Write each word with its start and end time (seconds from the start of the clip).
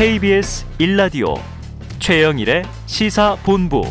KBS 0.00 0.64
1라디오 0.78 1.38
최영일의 1.98 2.62
시사본부 2.86 3.82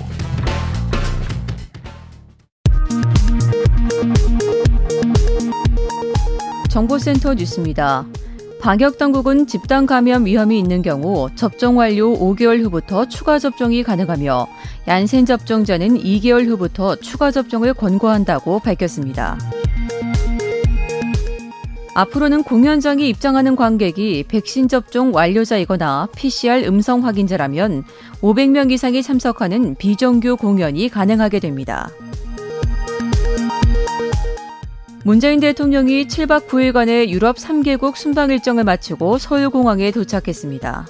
정보센터 6.68 7.36
뉴스입니다. 7.36 8.08
방역당국은 8.60 9.46
집단 9.46 9.86
감염 9.86 10.26
위험이 10.26 10.58
있는 10.58 10.82
경우 10.82 11.30
접종 11.36 11.78
완료 11.78 12.18
5개월 12.18 12.64
후부터 12.64 13.08
추가 13.08 13.38
접종이 13.38 13.84
가능하며 13.84 14.48
얀센 14.88 15.28
접종자는 15.28 15.90
2개월 16.00 16.48
후부터 16.48 16.96
추가 16.96 17.30
접종을 17.30 17.76
권고한다고 17.76 18.62
밝혔습니다. 18.62 19.38
앞으로는 22.00 22.44
공연장에 22.44 23.06
입장하는 23.06 23.58
관객이 23.58 24.24
백신 24.30 24.70
접종 24.70 25.14
완료자이거나 25.14 26.08
PCR 26.16 26.66
음성 26.66 27.06
확인자라면 27.06 27.84
500명 28.22 28.72
이상이 28.72 29.04
참석하는 29.04 29.76
비정규 29.76 30.38
공연이 30.38 30.88
가능하게 30.88 31.40
됩니다. 31.42 31.90
문재인 35.04 35.42
대통령이 35.42 36.08
7박 36.08 36.48
9일간의 36.48 37.10
유럽 37.10 37.36
3개국 37.36 37.98
순방 37.98 38.30
일정을 38.30 38.64
마치고 38.64 39.18
서울공항에 39.18 39.92
도착했습니다. 39.92 40.88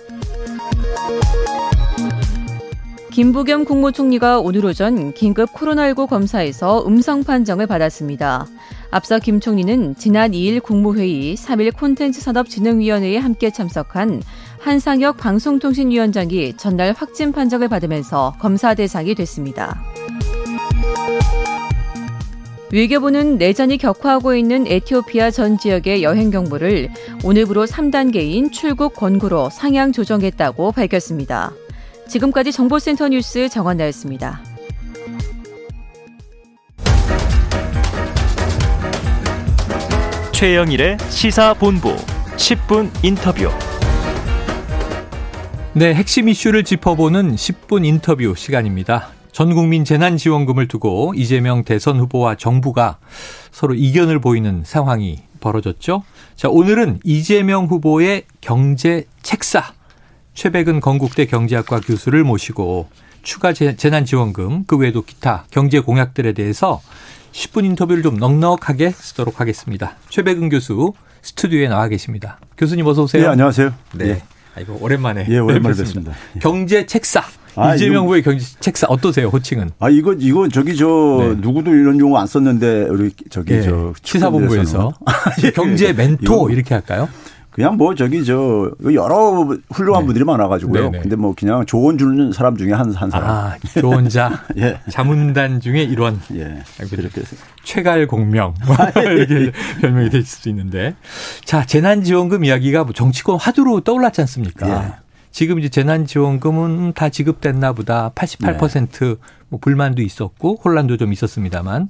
김부겸 3.12 3.66
국무총리가 3.66 4.40
오늘 4.40 4.64
오전 4.64 5.12
긴급 5.14 5.52
코로나19 5.54 6.08
검사에서 6.08 6.86
음성 6.86 7.24
판정을 7.24 7.66
받았습니다. 7.66 8.46
앞서 8.92 9.20
김 9.20 9.40
총리는 9.40 9.96
지난 9.98 10.32
2일 10.32 10.64
국무회의 10.64 11.36
3일 11.36 11.78
콘텐츠 11.78 12.22
산업진흥위원회에 12.22 13.18
함께 13.18 13.52
참석한 13.52 14.22
한상혁 14.60 15.18
방송통신위원장이 15.18 16.58
전날 16.58 16.94
확진 16.94 17.32
판정을 17.32 17.68
받으면서 17.68 18.34
검사 18.40 18.74
대상이 18.74 19.14
됐습니다. 19.14 19.82
외교부는 22.72 23.38
내전이 23.38 23.78
격화하고 23.78 24.36
있는 24.36 24.68
에티오피아 24.68 25.32
전 25.32 25.58
지역의 25.58 26.04
여행 26.04 26.30
경보를 26.30 26.90
오늘부로 27.24 27.66
3단계인 27.66 28.52
출국 28.52 28.94
권고로 28.96 29.50
상향 29.50 29.92
조정했다고 29.92 30.72
밝혔습니다. 30.72 31.52
지금까지 32.08 32.52
정보센터 32.52 33.10
뉴스 33.10 33.50
정원나였습니다. 33.50 34.49
최영일의 40.40 40.96
시사본부 41.10 41.98
10분 42.38 42.90
인터뷰. 43.04 43.50
네, 45.74 45.94
핵심 45.94 46.30
이슈를 46.30 46.64
짚어보는 46.64 47.36
10분 47.36 47.86
인터뷰 47.86 48.34
시간입니다. 48.38 49.10
전 49.34 49.54
국민 49.54 49.84
재난지원금을 49.84 50.70
두고 50.70 51.12
이재명 51.18 51.66
대선 51.66 52.00
후보와 52.00 52.36
정부가 52.36 53.00
서로 53.52 53.74
이견을 53.74 54.22
보이는 54.22 54.64
상황이 54.66 55.20
벌어졌죠. 55.42 56.04
자, 56.38 56.48
오늘은 56.48 57.02
이재명 57.04 57.66
후보의 57.66 58.24
경제 58.40 59.04
책사 59.22 59.74
최백은 60.36 60.80
건국대 60.80 61.26
경제학과 61.26 61.82
교수를 61.82 62.24
모시고 62.24 62.88
추가 63.24 63.52
재난지원금 63.52 64.64
그 64.68 64.78
외에도 64.78 65.02
기타 65.02 65.48
경제 65.52 65.82
공약들에 65.82 66.32
대해서 66.32 66.80
10분 67.32 67.66
인터뷰를 67.66 68.04
좀 68.04 68.18
넉넉하게 68.18 68.92
쓰도록 68.92 69.40
하겠습니다. 69.40 69.96
최백은 70.10 70.50
교수 70.50 70.94
스튜디오에 71.22 71.68
나와 71.68 71.88
계십니다. 71.88 72.40
교수님 72.58 72.86
어서 72.88 73.04
오세요. 73.04 73.24
네, 73.24 73.28
안녕하세요. 73.30 73.74
네. 73.96 74.06
네. 74.06 74.24
아이고 74.56 74.78
오랜만에 74.82 75.26
예, 75.30 75.38
오랜만에 75.38 75.76
뵙습니다. 75.76 76.14
경제 76.42 76.86
책사 76.86 77.24
아, 77.56 77.76
이재명 77.76 78.04
후보의 78.06 78.24
경제 78.24 78.46
책사 78.60 78.88
어떠세요, 78.90 79.28
호칭은? 79.28 79.72
아, 79.80 79.90
이거 79.90 80.14
이거 80.14 80.48
저기 80.48 80.76
저 80.76 80.86
네. 81.20 81.36
누구도 81.40 81.72
이런 81.74 82.00
용어 82.00 82.18
안 82.18 82.28
썼는데 82.28 82.88
우리 82.90 83.12
저기 83.30 83.54
네. 83.54 83.62
저 83.64 83.94
시사본부에서 84.02 84.94
경제 85.56 85.92
멘토 85.94 86.50
이렇게 86.50 86.74
할까요? 86.74 87.10
그냥 87.60 87.76
뭐 87.76 87.94
저기 87.94 88.24
저 88.24 88.72
여러 88.86 89.46
훌륭한 89.70 90.04
네. 90.04 90.06
분들이 90.06 90.24
많아가지고요. 90.24 90.92
네네. 90.92 91.00
근데 91.02 91.18
뭐 91.18 91.34
그냥 91.38 91.66
조언 91.66 91.98
주는 91.98 92.32
사람 92.32 92.56
중에 92.56 92.72
한, 92.72 92.94
한 92.94 93.10
사람. 93.10 93.30
아, 93.30 93.58
조언자. 93.78 94.46
예. 94.56 94.80
자문단 94.90 95.60
중에 95.60 95.84
일원. 95.84 96.22
예. 96.36 96.64
이렇게 96.80 97.22
최갈 97.66 98.08
공명. 98.08 98.54
이렇게 98.96 99.52
별명이 99.82 100.10
될 100.10 100.24
수도 100.24 100.50
있는데. 100.50 100.96
자, 101.44 101.66
재난지원금 101.66 102.46
이야기가 102.46 102.86
뭐 102.86 102.94
정치권 102.94 103.38
화두로 103.38 103.82
떠올랐지 103.82 104.22
않습니까? 104.22 104.70
예. 104.70 104.94
지금 105.32 105.60
이제 105.60 105.68
재난지원금은 105.68 106.94
다 106.94 107.10
지급됐나 107.10 107.74
보다. 107.74 108.12
88%. 108.16 109.00
네. 109.00 109.16
뭐 109.50 109.60
불만도 109.60 110.02
있었고 110.02 110.62
혼란도 110.64 110.96
좀 110.96 111.12
있었습니다만 111.12 111.90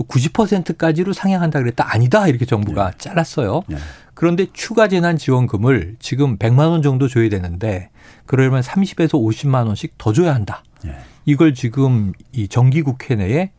또 0.00 0.04
90%까지로 0.04 1.12
상향한다 1.12 1.58
그랬다 1.60 1.92
아니다 1.92 2.26
이렇게 2.26 2.46
정부가 2.46 2.92
네. 2.92 2.96
잘랐어요. 2.98 3.62
네. 3.66 3.76
그런데 4.14 4.46
추가 4.54 4.88
재난 4.88 5.18
지원금을 5.18 5.96
지금 5.98 6.38
100만 6.38 6.70
원 6.70 6.80
정도 6.80 7.06
줘야 7.06 7.28
되는데 7.28 7.90
그러면 8.24 8.62
30에서 8.62 9.10
50만 9.12 9.66
원씩 9.66 9.98
더 9.98 10.12
줘야 10.14 10.34
한다. 10.34 10.62
네. 10.82 10.96
이걸 11.26 11.52
지금 11.52 12.12
이 12.32 12.48
정기 12.48 12.80
국회 12.82 13.14
내에 13.14 13.50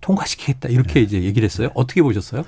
통과시키겠다 0.00 0.70
이렇게 0.70 0.94
네. 0.94 1.00
이제 1.00 1.22
얘기를 1.22 1.44
했어요. 1.44 1.68
어떻게 1.74 2.00
보셨어요? 2.02 2.44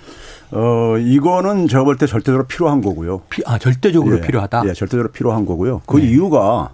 어 0.53 0.97
이거는 0.97 1.69
제가 1.69 1.85
볼 1.85 1.99
때 1.99 2.07
절대적으로 2.07 2.47
필요한 2.47 2.81
거고요. 2.81 3.21
피, 3.29 3.43
아 3.45 3.59
절대적으로 3.59 4.17
예. 4.17 4.21
필요하다. 4.23 4.63
예, 4.67 4.73
절대적으로 4.73 5.13
필요한 5.13 5.45
거고요. 5.45 5.83
그 5.85 5.99
네. 5.99 6.09
이유가 6.09 6.71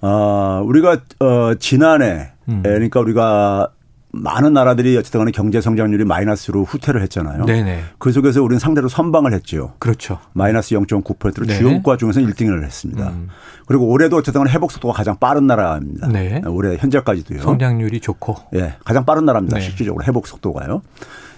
아 0.00 0.62
우리가 0.64 0.98
어 1.18 1.54
지난해 1.58 2.30
음. 2.48 2.62
그러니까 2.62 3.00
우리가 3.00 3.72
많은 4.12 4.52
나라들이 4.52 4.96
어쨌든 4.96 5.20
간에 5.20 5.30
경제 5.30 5.60
성장률이 5.60 6.04
마이너스로 6.04 6.64
후퇴를 6.64 7.00
했잖아요. 7.02 7.44
네네. 7.44 7.84
그 7.98 8.10
속에서 8.12 8.42
우리는 8.42 8.58
상대로 8.58 8.88
선방을 8.88 9.32
했죠. 9.32 9.74
그렇죠. 9.78 10.18
마이너스 10.32 10.74
0.9%로 10.74 11.46
네. 11.46 11.54
주요 11.56 11.68
국가 11.70 11.96
중에서 11.96 12.20
1등을 12.20 12.64
했습니다. 12.64 13.08
음. 13.10 13.28
그리고 13.66 13.86
올해도 13.88 14.16
어쨌든 14.16 14.40
간에 14.42 14.52
회복 14.52 14.72
속도가 14.72 14.94
가장 14.94 15.16
빠른 15.20 15.46
나라입니다. 15.46 16.08
네. 16.08 16.42
올해 16.48 16.76
현재까지도요. 16.76 17.42
성장률이 17.42 18.00
좋고. 18.00 18.34
예. 18.56 18.74
가장 18.84 19.04
빠른 19.04 19.24
나라입니다. 19.24 19.58
네. 19.58 19.62
실질적으로 19.64 20.04
회복 20.04 20.26
속도가요. 20.26 20.82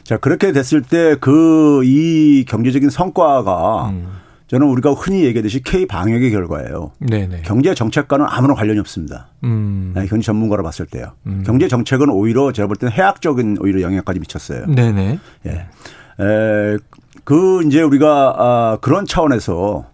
자, 0.05 0.17
그렇게 0.17 0.53
됐을 0.53 0.81
때 0.83 1.17
그 1.21 1.83
이 1.85 2.45
경제적인 2.49 2.89
성과가 2.91 3.91
음. 3.91 4.07
저는 4.53 4.67
우리가 4.67 4.93
흔히 4.93 5.25
얘기하듯이 5.25 5.63
K 5.63 5.87
방역의 5.87 6.31
결과예요. 6.31 6.93
네네. 6.99 7.41
경제 7.43 7.75
정책과는 7.75 8.27
아무런 8.29 8.55
관련이 8.55 8.79
없습니다. 8.81 9.29
음. 9.45 9.93
네, 9.95 10.05
현지 10.07 10.27
전문가로 10.27 10.63
봤을 10.63 10.85
때요. 10.85 11.13
음. 11.27 11.43
경제 11.47 11.69
정책은 11.69 12.11
오히려 12.11 12.53
제가 12.53 12.67
볼 12.67 12.77
때는 12.77 12.93
해악적인 12.93 13.57
오히려 13.63 13.81
영향까지 13.81 14.21
미쳤어요. 14.21 14.67
네네. 14.67 15.19
예. 15.47 15.51
에, 15.51 16.77
그 17.25 17.63
이제 17.65 17.81
우리가 17.81 18.35
아, 18.37 18.79
그런 18.83 19.07
차원에서 19.07 19.87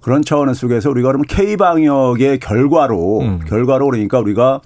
그런 0.00 0.22
차원 0.22 0.54
속에서 0.54 0.90
우리가 0.90 1.08
그러면 1.08 1.24
K 1.26 1.56
방역의 1.56 2.38
결과로 2.38 3.18
음. 3.20 3.40
결과로 3.48 3.88
그러니까 3.88 4.20
우리가 4.20 4.60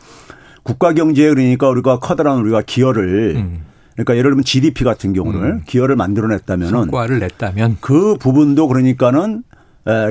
국가 0.63 0.93
경제에 0.93 1.31
그러니까 1.31 1.71
우리가 1.71 2.01
커다란 2.01 2.37
우리가 2.41 2.61
기여를 2.67 3.37
음. 3.37 3.65
그러니까 3.99 4.17
예를 4.17 4.31
들면 4.31 4.45
GDP 4.45 4.85
같은 4.85 5.13
경우를 5.13 5.43
음. 5.43 5.63
기여를 5.67 5.97
만들어냈다면은 5.97 6.71
성과를 6.71 7.19
냈다면 7.19 7.79
그 7.81 8.17
부분도 8.17 8.69
그러니까는 8.69 9.43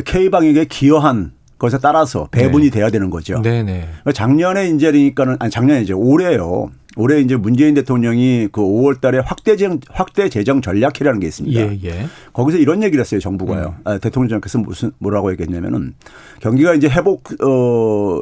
K 0.04 0.30
방역에 0.30 0.66
기여한 0.66 1.32
것에 1.58 1.78
따라서 1.82 2.28
배분이 2.32 2.66
네. 2.66 2.70
돼야 2.70 2.90
되는 2.90 3.10
거죠. 3.10 3.42
네네. 3.42 3.80
그러니까 3.82 4.12
작년에 4.12 4.70
이제 4.70 4.92
그러니까는 4.92 5.38
아니 5.40 5.50
작년에 5.50 5.82
이제 5.82 5.94
올해요. 5.94 6.70
올해 6.98 7.22
이제 7.22 7.36
문재인 7.36 7.76
대통령이 7.76 8.50
그 8.52 8.60
5월 8.60 9.00
달에 9.00 9.20
확대 9.20 9.56
재정, 9.56 9.80
확대 9.90 10.30
재정 10.30 10.62
전략회라는 10.62 11.20
게 11.20 11.28
있습니다. 11.28 11.60
예, 11.60 11.80
예. 11.84 12.08
거기서 12.34 12.58
이런 12.58 12.82
얘기를 12.82 13.00
했어요, 13.00 13.20
정부가요. 13.20 13.76
음. 13.78 13.82
아, 13.84 14.00
대통령께서 14.00 14.58
무슨, 14.58 14.92
뭐라고 14.98 15.32
얘기했냐면은 15.32 15.94
경기가 16.42 16.74
이제 16.74 16.90
회복, 16.90 17.30
어, 17.44 18.22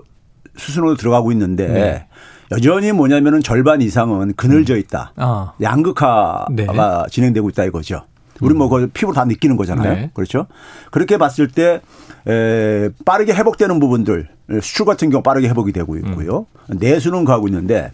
수순으로 0.58 0.96
들어가고 0.96 1.32
있는데 1.32 1.68
네. 1.68 2.08
여전히 2.52 2.92
뭐냐면은 2.92 3.42
절반 3.42 3.82
이상은 3.82 4.34
그늘져 4.36 4.78
있다. 4.78 5.14
음. 5.18 5.24
아. 5.24 5.54
양극화가 5.62 6.48
네. 6.52 6.68
진행되고 7.10 7.50
있다 7.50 7.64
이거죠. 7.66 8.02
우리 8.42 8.54
뭐그 8.54 8.90
피부로 8.94 9.14
다 9.14 9.24
느끼는 9.26 9.56
거잖아요. 9.56 9.94
네. 9.94 10.12
그렇죠? 10.14 10.48
그렇게 10.92 11.18
봤을 11.18 11.48
때 11.48 11.82
에, 12.28 12.90
빠르게 13.06 13.34
회복되는 13.34 13.80
부분들 13.80 14.28
수출 14.62 14.86
같은 14.86 15.10
경우 15.10 15.24
빠르게 15.24 15.48
회복이 15.48 15.72
되고 15.72 15.96
있고요. 15.98 16.46
음. 16.70 16.78
내수는 16.80 17.24
가고 17.24 17.48
있는데 17.48 17.92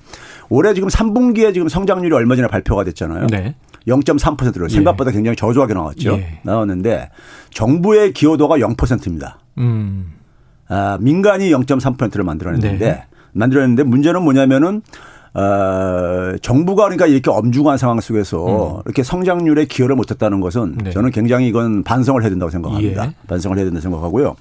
올해 0.50 0.74
지금 0.74 0.90
3분기에 0.90 1.54
지금 1.54 1.70
성장률이 1.70 2.14
얼마 2.14 2.36
전에 2.36 2.48
발표가 2.48 2.84
됐잖아요. 2.84 3.28
네. 3.28 3.56
0.3%로 3.88 4.70
생각보다 4.70 5.10
예. 5.12 5.16
굉장히 5.16 5.36
저조하게 5.36 5.74
나왔죠. 5.74 6.14
예. 6.14 6.40
나왔는데 6.44 7.10
정부의 7.52 8.14
기여도가 8.14 8.58
0%입니다. 8.58 9.40
음. 9.58 10.14
아, 10.68 10.98
민간이 11.02 11.50
0.3%를 11.52 12.24
만들어냈는데 12.24 12.86
네. 12.86 13.06
만들어냈는데 13.34 13.84
문제는 13.84 14.24
뭐냐면은 14.24 14.82
어, 15.34 16.36
정부가 16.42 16.84
그러니까 16.84 17.08
이렇게 17.08 17.32
엄중한 17.32 17.78
상황 17.78 18.00
속에서 18.02 18.78
음. 18.78 18.82
이렇게 18.86 19.02
성장률에 19.02 19.66
기여를 19.66 19.96
못했다는 19.96 20.42
것은 20.42 20.78
네. 20.84 20.92
저는 20.92 21.12
굉장히 21.12 21.48
이건 21.48 21.84
반성을 21.84 22.22
해야 22.22 22.30
된다고 22.30 22.50
생각합니다. 22.50 23.06
예. 23.06 23.14
반성을 23.28 23.56
해야 23.58 23.64
된다고 23.64 23.82
생각하고요. 23.82 24.36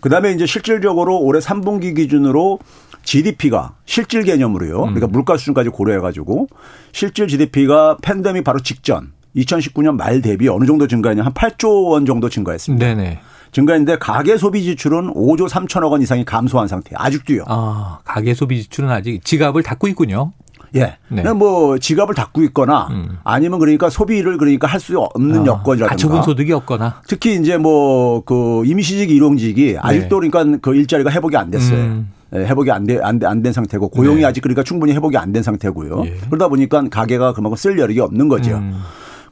그 0.00 0.08
다음에 0.08 0.30
이제 0.32 0.46
실질적으로 0.46 1.18
올해 1.18 1.40
3분기 1.40 1.96
기준으로 1.96 2.60
GDP가 3.02 3.74
실질 3.86 4.22
개념으로요. 4.22 4.84
음. 4.84 4.94
그러니까 4.94 5.08
물가 5.08 5.36
수준까지 5.36 5.70
고려해 5.70 5.98
가지고 5.98 6.46
실질 6.92 7.26
GDP가 7.26 7.96
팬데믹 8.00 8.44
바로 8.44 8.60
직전 8.60 9.12
2019년 9.34 9.96
말 9.96 10.22
대비 10.22 10.48
어느 10.48 10.64
정도 10.64 10.86
증가했냐 10.86 11.24
한 11.24 11.32
8조 11.32 11.90
원 11.90 12.06
정도 12.06 12.28
증가했습니다. 12.28 12.86
네네. 12.86 13.20
증가했는데 13.60 13.96
가계 13.98 14.36
소비 14.36 14.62
지출은 14.64 15.14
5조 15.14 15.48
3천억 15.48 15.90
원 15.90 16.02
이상이 16.02 16.26
감소한 16.26 16.68
상태. 16.68 16.90
아직도요. 16.94 17.44
아, 17.46 18.00
가계 18.04 18.34
소비 18.34 18.62
지출은 18.62 18.90
아직 18.90 19.24
지갑을 19.24 19.62
닫고 19.62 19.88
있군요. 19.88 20.32
예. 20.74 20.98
네. 21.08 21.22
뭐 21.32 21.78
지갑을 21.78 22.14
닫고 22.14 22.42
있거나 22.42 22.88
음. 22.90 23.18
아니면 23.24 23.58
그러니까 23.58 23.88
소비를 23.88 24.36
그러니까 24.36 24.66
할 24.66 24.78
수 24.78 24.98
없는 24.98 25.42
아, 25.42 25.46
여건이라든가 25.46 25.88
가처분 25.88 26.22
소득이 26.22 26.52
없거나 26.52 27.00
특히 27.08 27.36
이제 27.36 27.56
뭐 27.56 28.20
그 28.26 28.62
임시직 28.66 29.10
일용직이 29.10 29.72
네. 29.72 29.78
아직도 29.80 30.16
그러니까 30.20 30.44
그 30.60 30.74
일자리가 30.74 31.10
회복이 31.10 31.34
안 31.36 31.50
됐어요. 31.50 31.78
음. 31.78 32.12
예, 32.34 32.40
회복이 32.40 32.70
안 32.70 32.84
돼, 32.84 32.98
안, 33.02 33.18
안된 33.24 33.52
상태고 33.54 33.88
고용이 33.88 34.20
네. 34.20 34.26
아직 34.26 34.42
그러니까 34.42 34.62
충분히 34.64 34.92
회복이 34.92 35.16
안 35.16 35.32
된 35.32 35.42
상태고요. 35.42 36.02
예. 36.04 36.14
그러다 36.28 36.48
보니까 36.48 36.84
가게가 36.90 37.32
그만큼 37.32 37.56
쓸 37.56 37.78
여력이 37.78 38.00
없는 38.00 38.28
거죠. 38.28 38.56
음. 38.56 38.78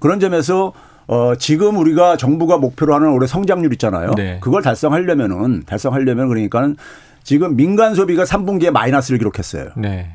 그런 0.01 0.19
점에서 0.21 0.73
어, 1.07 1.35
지금 1.37 1.77
우리가 1.77 2.17
정부가 2.17 2.59
목표로 2.59 2.95
하는 2.95 3.11
올해 3.11 3.27
성장률 3.27 3.73
있잖아요. 3.75 4.13
네. 4.17 4.39
그걸 4.41 4.63
달성하려면은 4.63 5.65
달성하려면 5.67 6.29
그러니까는 6.29 6.77
지금 7.23 7.57
민간 7.57 7.95
소비가 7.95 8.25
3분기에 8.25 8.71
마이너스를 8.71 9.19
기록했어요. 9.19 9.71
네. 9.77 10.11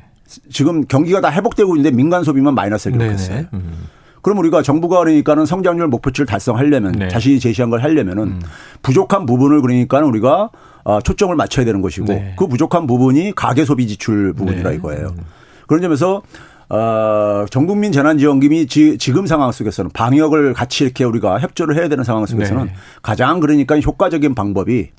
지금 0.52 0.86
경기가 0.86 1.20
다 1.20 1.30
회복되고 1.30 1.76
있는데 1.76 1.94
민간 1.94 2.22
소비만 2.22 2.54
마이너스를 2.54 2.96
기록했어요. 2.96 3.46
음. 3.52 3.88
그럼 4.22 4.38
우리가 4.38 4.62
정부가 4.62 4.98
그러니까는 4.98 5.46
성장률 5.46 5.88
목표치를 5.88 6.26
달성하려면 6.26 6.92
네. 6.92 7.08
자신이 7.08 7.40
제시한 7.40 7.70
걸 7.70 7.82
하려면은 7.82 8.22
음. 8.24 8.40
부족한 8.82 9.26
부분을 9.26 9.62
그러니까는 9.62 10.08
우리가 10.08 10.50
어, 10.84 11.00
초점을 11.00 11.34
맞춰야 11.34 11.64
되는 11.64 11.82
것이고 11.82 12.06
네. 12.06 12.34
그 12.38 12.46
부족한 12.46 12.86
부분이 12.86 13.32
가계 13.34 13.64
소비 13.64 13.86
지출 13.86 14.32
부분이라 14.34 14.70
네. 14.70 14.76
이거예요. 14.76 15.14
음. 15.16 15.24
그런 15.66 15.82
점에서 15.82 16.22
어, 16.70 17.46
전국민 17.50 17.90
재난지원금이 17.90 18.68
지, 18.68 18.96
금 19.12 19.26
상황 19.26 19.50
속에서는 19.50 19.90
방역을 19.90 20.54
같이 20.54 20.84
이렇게 20.84 21.02
우리가 21.02 21.40
협조를 21.40 21.76
해야 21.76 21.88
되는 21.88 22.04
상황 22.04 22.26
속에서는 22.26 22.66
네. 22.66 22.74
가장 23.02 23.40
그러니까 23.40 23.78
효과적인 23.80 24.36
방법이 24.36 24.90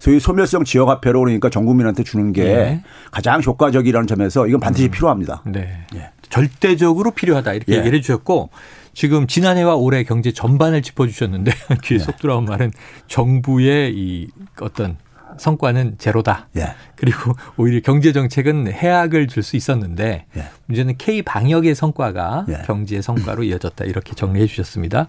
소위 0.00 0.18
소멸성 0.18 0.64
지역 0.64 0.88
화폐로 0.88 1.20
그러니까 1.20 1.48
전 1.48 1.66
국민한테 1.66 2.02
주는 2.02 2.32
게 2.32 2.44
네. 2.44 2.84
가장 3.12 3.40
효과적이라는 3.42 4.08
점에서 4.08 4.48
이건 4.48 4.58
반드시 4.58 4.86
음. 4.86 4.90
필요합니다. 4.90 5.42
네. 5.46 5.86
예. 5.94 6.10
절대적으로 6.30 7.12
필요하다 7.12 7.52
이렇게 7.52 7.72
예. 7.74 7.78
얘기를 7.78 7.98
해 7.98 8.02
주셨고 8.02 8.50
지금 8.92 9.28
지난해와 9.28 9.76
올해 9.76 10.02
경제 10.02 10.32
전반을 10.32 10.82
짚어주셨는데 10.82 11.52
귀에 11.84 11.98
쏙 11.98 12.18
들어온 12.18 12.44
말은 12.44 12.72
정부의 13.06 13.92
이 13.94 14.28
어떤 14.60 14.96
성과는 15.40 15.96
제로다. 15.98 16.48
예. 16.56 16.74
그리고 16.96 17.34
오히려 17.56 17.80
경제 17.82 18.12
정책은 18.12 18.70
해악을 18.72 19.26
줄 19.26 19.42
수 19.42 19.56
있었는데 19.56 20.26
예. 20.36 20.44
문제는 20.66 20.96
K 20.98 21.22
방역의 21.22 21.74
성과가 21.74 22.44
예. 22.50 22.62
경제의 22.66 23.02
성과로 23.02 23.42
이어졌다. 23.42 23.86
이렇게 23.86 24.14
정리해 24.14 24.46
주셨습니다. 24.46 25.06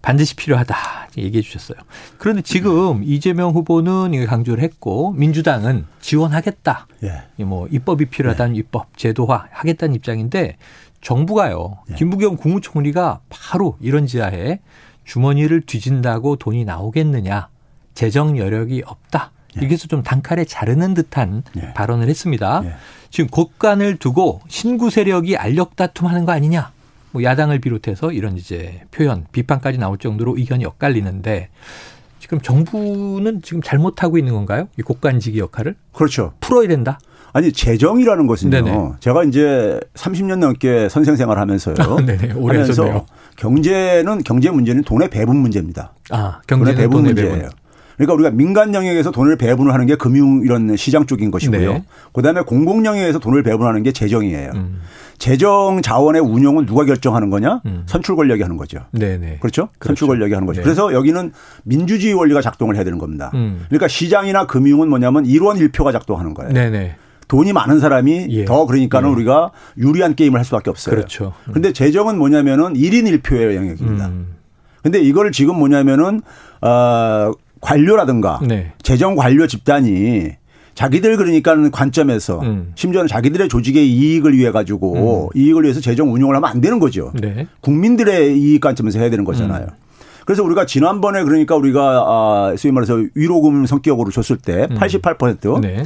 반드시 0.00 0.34
필요하다 0.36 0.76
얘기해 1.18 1.42
주셨어요. 1.42 1.78
그런데 2.18 2.42
지금 2.42 3.02
이재명 3.04 3.50
후보는 3.50 4.24
강조를 4.26 4.62
했고 4.62 5.12
민주당은 5.12 5.86
지원하겠다. 6.00 6.86
예. 7.04 7.44
뭐 7.44 7.66
입법이 7.70 8.06
필요하다는 8.06 8.54
예. 8.56 8.60
입법 8.60 8.96
제도화 8.96 9.46
하겠다는 9.50 9.94
입장인데 9.96 10.58
정부가요. 11.00 11.78
예. 11.90 11.94
김부겸 11.94 12.36
국무총리가 12.36 13.20
바로 13.28 13.76
이런 13.80 14.06
지하에 14.06 14.60
주머니를 15.04 15.62
뒤진다고 15.62 16.36
돈이 16.36 16.64
나오겠느냐. 16.64 17.48
재정 17.94 18.38
여력이 18.38 18.84
없다. 18.86 19.32
예. 19.60 19.64
여기서 19.64 19.88
좀 19.88 20.02
단칼에 20.02 20.44
자르는 20.44 20.94
듯한 20.94 21.42
예. 21.56 21.72
발언을 21.74 22.08
했습니다. 22.08 22.62
예. 22.64 22.74
지금 23.10 23.28
곳간을 23.28 23.96
두고 23.96 24.40
신구 24.48 24.90
세력이 24.90 25.36
알력 25.36 25.76
다툼하는 25.76 26.24
거 26.24 26.32
아니냐? 26.32 26.72
뭐 27.10 27.22
야당을 27.22 27.60
비롯해서 27.60 28.10
이런 28.12 28.36
이제 28.36 28.80
표현, 28.90 29.26
비판까지 29.32 29.78
나올 29.78 29.98
정도로 29.98 30.36
의견이 30.38 30.64
엇갈리는데 30.64 31.50
지금 32.18 32.40
정부는 32.40 33.42
지금 33.42 33.60
잘못하고 33.62 34.16
있는 34.16 34.32
건가요? 34.32 34.68
이 34.78 34.82
곡간지기 34.82 35.38
역할을? 35.38 35.74
그렇죠. 35.92 36.32
풀어야 36.40 36.68
된다. 36.68 36.98
아니 37.34 37.52
재정이라는 37.52 38.26
것은요. 38.26 38.50
네네. 38.50 38.92
제가 39.00 39.24
이제 39.24 39.80
30년 39.94 40.38
넘게 40.38 40.88
선생 40.88 41.16
생활하면서요. 41.16 41.74
아, 41.78 41.96
네네. 41.96 42.34
오래 42.34 42.58
하면서 42.58 43.06
경제는 43.36 44.22
경제 44.22 44.50
문제는 44.50 44.84
돈의 44.84 45.10
배분 45.10 45.36
문제입니다. 45.38 45.92
아, 46.10 46.40
경제는 46.46 46.74
돈의 46.74 46.76
배분 46.76 47.04
문제예요. 47.04 47.32
배분. 47.32 47.50
그러니까 47.96 48.14
우리가 48.14 48.30
민간 48.30 48.74
영역에서 48.74 49.10
돈을 49.10 49.36
배분을 49.36 49.72
하는 49.72 49.86
게 49.86 49.96
금융 49.96 50.42
이런 50.44 50.76
시장 50.76 51.06
쪽인 51.06 51.30
것이고요. 51.30 51.72
네. 51.72 51.84
그다음에 52.12 52.42
공공 52.42 52.84
영역에서 52.84 53.18
돈을 53.18 53.42
배분하는 53.42 53.82
게 53.82 53.92
재정이에요. 53.92 54.50
음. 54.54 54.80
재정 55.18 55.82
자원의 55.82 56.20
운용은 56.20 56.66
누가 56.66 56.84
결정하는 56.84 57.30
거냐? 57.30 57.60
음. 57.66 57.84
선출 57.86 58.16
권력이 58.16 58.42
하는 58.42 58.56
거죠. 58.56 58.80
네네. 58.90 59.38
그렇죠? 59.40 59.68
그렇죠? 59.78 59.86
선출 59.86 60.08
권력이 60.08 60.34
하는 60.34 60.46
거죠. 60.46 60.60
네. 60.60 60.64
그래서 60.64 60.92
여기는 60.92 61.32
민주주의 61.62 62.12
원리가 62.12 62.40
작동을 62.40 62.74
해야 62.74 62.82
되는 62.82 62.98
겁니다. 62.98 63.30
음. 63.34 63.64
그러니까 63.68 63.86
시장이나 63.88 64.46
금융은 64.46 64.88
뭐냐면 64.88 65.24
일원 65.26 65.58
일표가 65.58 65.92
작동하는 65.92 66.34
거예요. 66.34 66.52
네네. 66.52 66.96
돈이 67.28 67.52
많은 67.52 67.80
사람이 67.80 68.26
예. 68.30 68.44
더 68.44 68.66
그러니까는 68.66 69.08
예. 69.08 69.12
우리가 69.14 69.52
유리한 69.78 70.14
게임을 70.14 70.38
할 70.38 70.44
수밖에 70.44 70.70
없어요. 70.70 70.96
그렇죠. 70.96 71.32
음. 71.48 71.52
근데 71.52 71.72
재정은 71.72 72.18
뭐냐면은 72.18 72.74
1인 72.74 73.22
1표의 73.22 73.54
영역입니다. 73.54 74.06
음. 74.08 74.34
근데 74.82 75.00
이걸 75.00 75.30
지금 75.32 75.56
뭐냐면은 75.56 76.20
어 76.60 77.32
관료라든가 77.62 78.40
네. 78.46 78.72
재정 78.82 79.16
관료 79.16 79.46
집단이 79.46 80.32
자기들 80.74 81.16
그러니까 81.16 81.70
관점에서 81.70 82.40
음. 82.40 82.72
심지어는 82.74 83.08
자기들의 83.08 83.48
조직의 83.48 83.90
이익을 83.90 84.36
위해 84.36 84.50
가지고 84.50 85.30
음. 85.34 85.38
이익을 85.38 85.62
위해서 85.62 85.80
재정 85.80 86.12
운용을 86.12 86.36
하면 86.36 86.50
안 86.50 86.60
되는 86.60 86.78
거죠. 86.78 87.12
네. 87.14 87.46
국민들의 87.60 88.38
이익 88.38 88.60
관점에서 88.60 88.98
해야 88.98 89.08
되는 89.08 89.24
거잖아요. 89.24 89.66
음. 89.70 89.82
그래서 90.24 90.42
우리가 90.42 90.66
지난번에 90.66 91.24
그러니까 91.24 91.56
우리가 91.56 92.04
아 92.06 92.54
소위 92.56 92.72
말해서 92.72 93.00
위로금 93.14 93.66
성격으로 93.66 94.10
줬을 94.10 94.38
때 94.38 94.66
88% 94.68 95.56
음. 95.56 95.60
네. 95.60 95.84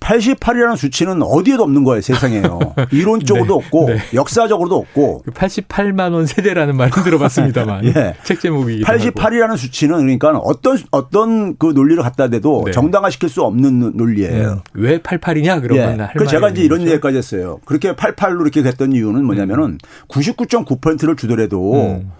88이라는 0.00 0.76
수치는 0.76 1.22
어디에도 1.22 1.62
없는 1.64 1.84
거예요, 1.84 2.00
세상에요. 2.00 2.58
이론적으로도 2.92 3.60
네. 3.60 3.66
없고 3.66 3.86
네. 3.88 3.98
역사적으로도 4.14 4.76
없고. 4.76 5.22
88만 5.32 6.12
원 6.12 6.26
세대라는 6.26 6.76
말은 6.76 6.92
들어봤습니다만. 7.04 7.84
예. 7.86 8.14
책 8.24 8.40
제목이 8.40 8.82
88이라는 8.82 9.56
수치는 9.56 9.98
그러니까 9.98 10.38
어떤 10.38 10.78
어떤 10.90 11.56
그 11.56 11.66
논리를 11.66 12.02
갖다 12.02 12.28
대도 12.28 12.62
네. 12.66 12.72
정당화시킬 12.72 13.28
수 13.28 13.42
없는 13.42 13.96
논리예요. 13.96 14.50
음. 14.50 14.60
왜 14.74 14.98
88이냐 14.98 15.60
그러면 15.62 16.00
예. 16.00 16.08
그래서 16.12 16.30
제가 16.30 16.50
이제 16.50 16.62
이런 16.62 16.82
얘기까지 16.82 17.16
했어요. 17.18 17.58
그렇게 17.64 17.92
88로 17.92 18.42
이렇게 18.42 18.62
됐던 18.62 18.92
이유는 18.92 19.24
뭐냐면은 19.24 19.64
음. 19.64 19.78
99.9%를 20.08 21.16
주더라도 21.16 21.74
음. 21.74 22.12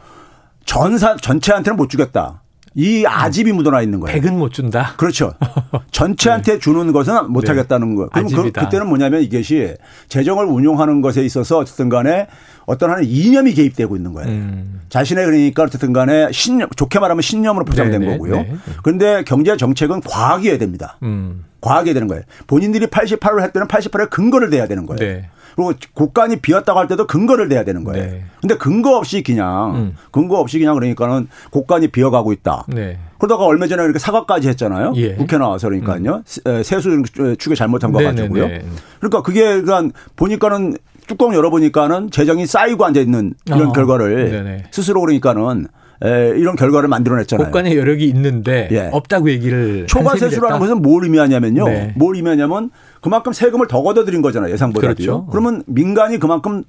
전사 0.64 1.16
전체한테는 1.16 1.76
못 1.76 1.88
주겠다. 1.88 2.42
이 2.75 3.05
아집이 3.07 3.53
묻어나 3.53 3.83
있는 3.83 4.01
거예요. 4.01 4.21
백은 4.21 4.39
못 4.39 4.53
준다. 4.53 4.95
그렇죠. 4.97 5.33
전체한테 5.91 6.55
네. 6.55 6.59
주는 6.59 6.93
것은 6.93 7.31
못 7.33 7.43
네. 7.43 7.49
하겠다는 7.49 7.95
거예요. 7.97 8.09
그럼 8.11 8.29
그, 8.29 8.53
그때는 8.53 8.89
뭐냐면 8.89 9.23
이것이 9.23 9.75
재정을 10.09 10.45
운용하는 10.47 11.01
것에 11.01 11.25
있어서 11.25 11.59
어쨌든 11.59 11.89
간에 11.89 12.27
어떤 12.69 12.91
하는 12.91 13.05
이념이 13.05 13.55
개입되고 13.55 13.97
있는 13.97 14.13
거예요. 14.13 14.29
음. 14.29 14.81
자신의 14.91 15.25
그러니까 15.25 15.63
어쨌든 15.63 15.95
간에 15.95 16.31
신념, 16.33 16.69
좋게 16.77 16.99
말하면 16.99 17.23
신념으로 17.23 17.65
포장된 17.65 18.01
네네. 18.01 18.13
거고요. 18.13 18.35
네. 18.35 18.55
그런데 18.83 19.25
경제 19.25 19.57
정책은 19.57 20.03
과학이어야 20.03 20.59
됩니다. 20.59 20.99
음. 21.03 21.45
과학이어야 21.63 21.95
되는 21.95 22.09
거예요. 22.09 22.25
본인들이 22.47 22.89
88을 22.89 23.41
할 23.41 23.53
때는 23.53 23.69
88에 23.69 24.11
근거를 24.11 24.51
대야 24.51 24.67
되는 24.69 24.85
거예요. 24.85 24.99
네. 24.99 25.31
그리고 25.57 25.73
곳간이 25.95 26.41
비었다고 26.41 26.79
할 26.79 26.89
때도 26.89 27.07
근거를 27.07 27.49
대야 27.49 27.65
되는 27.65 27.85
거예요. 27.85 28.05
네. 28.05 28.25
근데 28.43 28.57
근거 28.59 28.99
없이 28.99 29.23
그냥 29.23 29.75
음. 29.75 29.97
근거 30.11 30.39
없이 30.39 30.59
그냥 30.59 30.75
그러니까는 30.75 31.27
곳간이 31.51 31.89
비어가고 31.89 32.35
있다. 32.35 32.67
네. 32.69 32.99
그러다가 33.19 33.47
얼마 33.47 33.67
전에 33.67 33.83
이렇게 33.83 33.99
사과까지 33.99 34.47
했잖아요. 34.47 34.93
예. 34.97 35.15
국회 35.15 35.39
나와서 35.39 35.69
그러니까요. 35.69 36.23
음. 36.47 36.63
세수 36.63 37.03
추계 37.39 37.55
잘못한 37.55 37.93
거 37.93 38.03
가지고요. 38.03 38.47
그러니까 39.01 39.23
그게 39.23 39.63
그냥 39.63 39.91
보니까는 40.17 40.77
뚜껑 41.09 41.35
열어보니까는 41.35 42.11
재정이 42.11 42.47
쌓이고 42.47 42.85
앉아 42.85 43.00
있는 43.00 43.35
이런 43.47 43.69
어. 43.69 43.73
결과를 43.73 44.31
네네. 44.31 44.65
스스로 44.71 45.00
그러니까는 45.00 45.67
에, 46.05 46.29
이런 46.37 46.55
결과를 46.55 46.88
만들어냈잖아요. 46.88 47.47
국간의 47.47 47.77
여력이 47.77 48.07
있는데 48.07 48.69
예. 48.71 48.88
없다고 48.93 49.31
얘기를 49.31 49.87
초과세수라는 49.88 50.61
것은 50.61 50.81
뭘 50.81 51.03
의미하냐면요. 51.03 51.65
네. 51.65 51.95
뭘 51.97 52.15
의미하냐면 52.15 52.71
그만큼 53.00 53.33
세금을 53.33 53.67
더 53.67 53.83
걷어들인 53.83 54.23
거잖아요. 54.23 54.53
예상보다도요. 54.53 54.95
그렇죠. 54.95 55.27
그러면 55.27 55.65
민간이 55.67 56.19
그만큼 56.19 56.62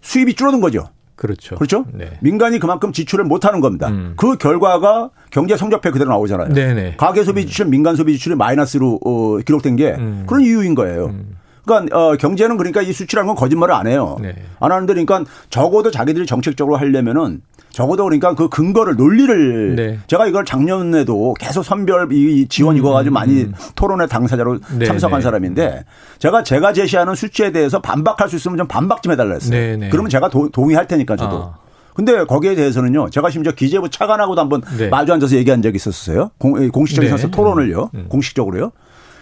수입이 0.00 0.34
줄어든 0.34 0.60
거죠. 0.60 0.88
그렇죠. 1.14 1.54
그렇죠? 1.54 1.84
네. 1.92 2.10
민간이 2.20 2.58
그만큼 2.58 2.92
지출을 2.92 3.24
못 3.24 3.44
하는 3.44 3.60
겁니다. 3.60 3.88
음. 3.88 4.14
그 4.16 4.36
결과가 4.36 5.10
경제 5.30 5.56
성적표 5.56 5.92
그대로 5.92 6.10
나오잖아요. 6.10 6.48
네네. 6.52 6.94
가계 6.96 7.22
소비 7.22 7.46
지출, 7.46 7.66
음. 7.66 7.70
민간 7.70 7.94
소비 7.94 8.14
지출이 8.14 8.34
마이너스로 8.34 8.98
어, 9.04 9.38
기록된 9.38 9.76
게 9.76 9.92
음. 9.92 10.24
그런 10.26 10.42
이유인 10.42 10.74
거예요. 10.74 11.06
음. 11.06 11.36
그러니까 11.64 11.96
어, 11.96 12.16
경제는 12.16 12.56
그러니까 12.56 12.82
이 12.82 12.92
수치라는 12.92 13.28
건 13.28 13.36
거짓말을 13.36 13.74
안 13.74 13.86
해요. 13.86 14.16
네. 14.20 14.34
안 14.60 14.72
하는데 14.72 14.92
그러니까 14.92 15.24
적어도 15.50 15.90
자기들이 15.90 16.26
정책적으로 16.26 16.76
하려면은 16.76 17.40
적어도 17.70 18.04
그러니까 18.04 18.34
그 18.34 18.48
근거를 18.48 18.96
논리를 18.96 19.76
네. 19.76 19.98
제가 20.06 20.26
이걸 20.26 20.44
작년에도 20.44 21.34
계속 21.38 21.62
선별 21.62 22.12
이 22.12 22.46
지원 22.48 22.76
이거 22.76 22.90
가지고 22.90 23.12
음, 23.12 23.14
많이 23.14 23.42
음. 23.44 23.54
토론회 23.74 24.06
당사자로 24.06 24.58
네, 24.78 24.84
참석한 24.84 25.20
네. 25.20 25.22
사람인데 25.22 25.84
제가 26.18 26.42
제가 26.42 26.72
제시하는 26.72 27.14
수치에 27.14 27.50
대해서 27.52 27.80
반박할 27.80 28.28
수 28.28 28.36
있으면 28.36 28.58
좀 28.58 28.66
반박 28.66 29.02
좀 29.02 29.12
해달라 29.12 29.34
했어요. 29.34 29.50
네, 29.50 29.76
네. 29.76 29.88
그러면 29.88 30.10
제가 30.10 30.28
도, 30.28 30.50
동의할 30.50 30.86
테니까 30.86 31.16
저도. 31.16 31.36
아. 31.36 31.62
근데 31.94 32.24
거기에 32.24 32.54
대해서는요. 32.54 33.10
제가 33.10 33.28
심지어 33.30 33.52
기재부 33.52 33.90
차관하고도 33.90 34.40
한번 34.40 34.62
네. 34.78 34.88
마주 34.88 35.12
앉아서 35.12 35.36
얘기한 35.36 35.60
적이 35.60 35.76
있었어요. 35.76 36.30
공, 36.38 36.70
공식적인 36.70 37.14
네. 37.14 37.30
토론을요. 37.30 37.90
음. 37.94 38.06
공식적으로요. 38.08 38.72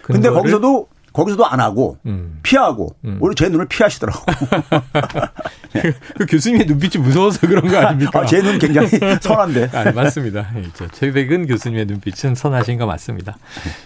근데 0.01 0.29
거기서도 0.29 0.87
거기서도 1.13 1.45
안 1.45 1.59
하고 1.59 1.97
음. 2.05 2.39
피하고 2.43 2.95
음. 3.05 3.17
오히려 3.19 3.35
제 3.35 3.49
눈을 3.49 3.67
피하시더라고. 3.67 4.19
그, 5.73 5.93
그 6.17 6.25
교수님의 6.25 6.67
눈빛이 6.67 7.03
무서워서 7.03 7.47
그런 7.47 7.67
거 7.67 7.77
아닙니까? 7.77 8.21
아, 8.21 8.25
제 8.25 8.41
눈 8.41 8.59
굉장히 8.59 8.87
선한데. 9.21 9.69
아, 9.73 9.91
맞습니다. 9.91 10.49
최백은 10.93 11.47
교수님의 11.47 11.85
눈빛은 11.85 12.35
선하신 12.35 12.77
거 12.77 12.85
맞습니다. 12.85 13.37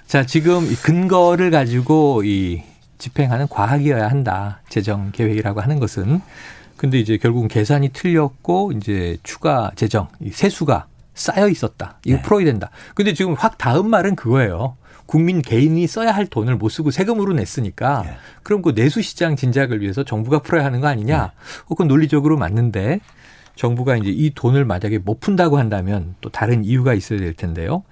자, 0.08 0.26
지금 0.26 0.68
근거를 0.84 1.52
가지고 1.52 2.24
이 2.24 2.62
집행하는 2.98 3.48
과학이어야 3.50 4.08
한다. 4.08 4.62
재정 4.70 5.12
계획이라고 5.12 5.62
하는 5.62 5.80
것은. 5.80 6.22
근데 6.78 7.00
이제 7.00 7.18
결국은 7.18 7.48
계산이 7.48 7.90
틀렸고 7.90 8.74
이제 8.78 9.18
추가 9.24 9.72
재정, 9.76 10.08
세수가 10.32 10.86
쌓여 11.14 11.48
있었다. 11.48 11.98
이거 12.06 12.18
네. 12.18 12.22
풀어야 12.22 12.46
된다. 12.46 12.70
근데 12.94 13.14
지금 13.14 13.34
확 13.34 13.58
다음 13.58 13.90
말은 13.90 14.16
그거예요. 14.16 14.76
국민 15.06 15.42
개인이 15.42 15.86
써야 15.88 16.12
할 16.12 16.26
돈을 16.26 16.56
못 16.56 16.70
쓰고 16.70 16.92
세금으로 16.92 17.34
냈으니까 17.34 18.04
네. 18.04 18.14
그럼 18.44 18.62
그 18.62 18.74
내수 18.74 19.02
시장 19.02 19.36
진작을 19.36 19.82
위해서 19.82 20.04
정부가 20.04 20.40
풀어야 20.40 20.66
하는 20.66 20.82
거 20.82 20.88
아니냐? 20.88 21.24
네. 21.24 21.32
그건 21.68 21.88
논리적으로 21.88 22.38
맞는데 22.38 23.00
정부가 23.56 23.98
이제 23.98 24.10
이 24.10 24.32
돈을 24.34 24.66
만약에 24.66 24.98
못 25.00 25.20
푼다고 25.20 25.58
한다면 25.58 26.16
또 26.22 26.30
다른 26.30 26.66
이유가 26.66 26.94
있어야 26.94 27.20
될 27.20 27.34
텐데요. 27.34 27.84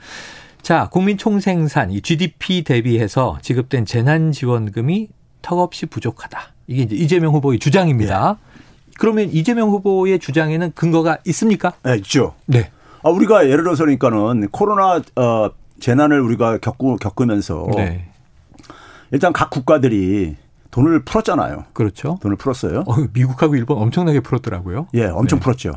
자, 0.61 0.89
국민 0.91 1.17
총생산 1.17 1.91
이 1.91 2.01
GDP 2.01 2.63
대비해서 2.63 3.37
지급된 3.41 3.85
재난 3.85 4.31
지원금이 4.31 5.09
턱없이 5.41 5.85
부족하다. 5.85 6.53
이게 6.67 6.83
이제 6.83 6.95
이재명 6.95 7.33
후보의 7.33 7.59
주장입니다. 7.59 8.37
네. 8.39 8.53
그러면 8.97 9.29
이재명 9.31 9.69
후보의 9.69 10.19
주장에는 10.19 10.71
근거가 10.73 11.17
있습니까? 11.25 11.73
네, 11.83 11.97
있죠. 11.97 12.35
네. 12.45 12.71
아, 13.03 13.09
우리가 13.09 13.45
예를 13.45 13.63
들어서 13.63 13.83
그러니까는 13.83 14.47
코로나 14.49 15.01
어, 15.15 15.51
재난을 15.79 16.19
우리가 16.21 16.57
겪고 16.59 16.97
겪으면서 16.97 17.67
네. 17.75 18.09
일단 19.11 19.33
각 19.33 19.49
국가들이 19.49 20.35
돈을 20.71 21.03
풀었잖아요. 21.05 21.65
그렇죠. 21.73 22.17
돈을 22.21 22.35
풀었어요. 22.37 22.83
어, 22.87 22.95
미국하고 23.13 23.55
일본 23.55 23.77
엄청나게 23.77 24.21
풀었더라고요. 24.21 24.87
예, 24.95 25.05
엄청 25.05 25.39
네. 25.39 25.43
풀었죠. 25.43 25.73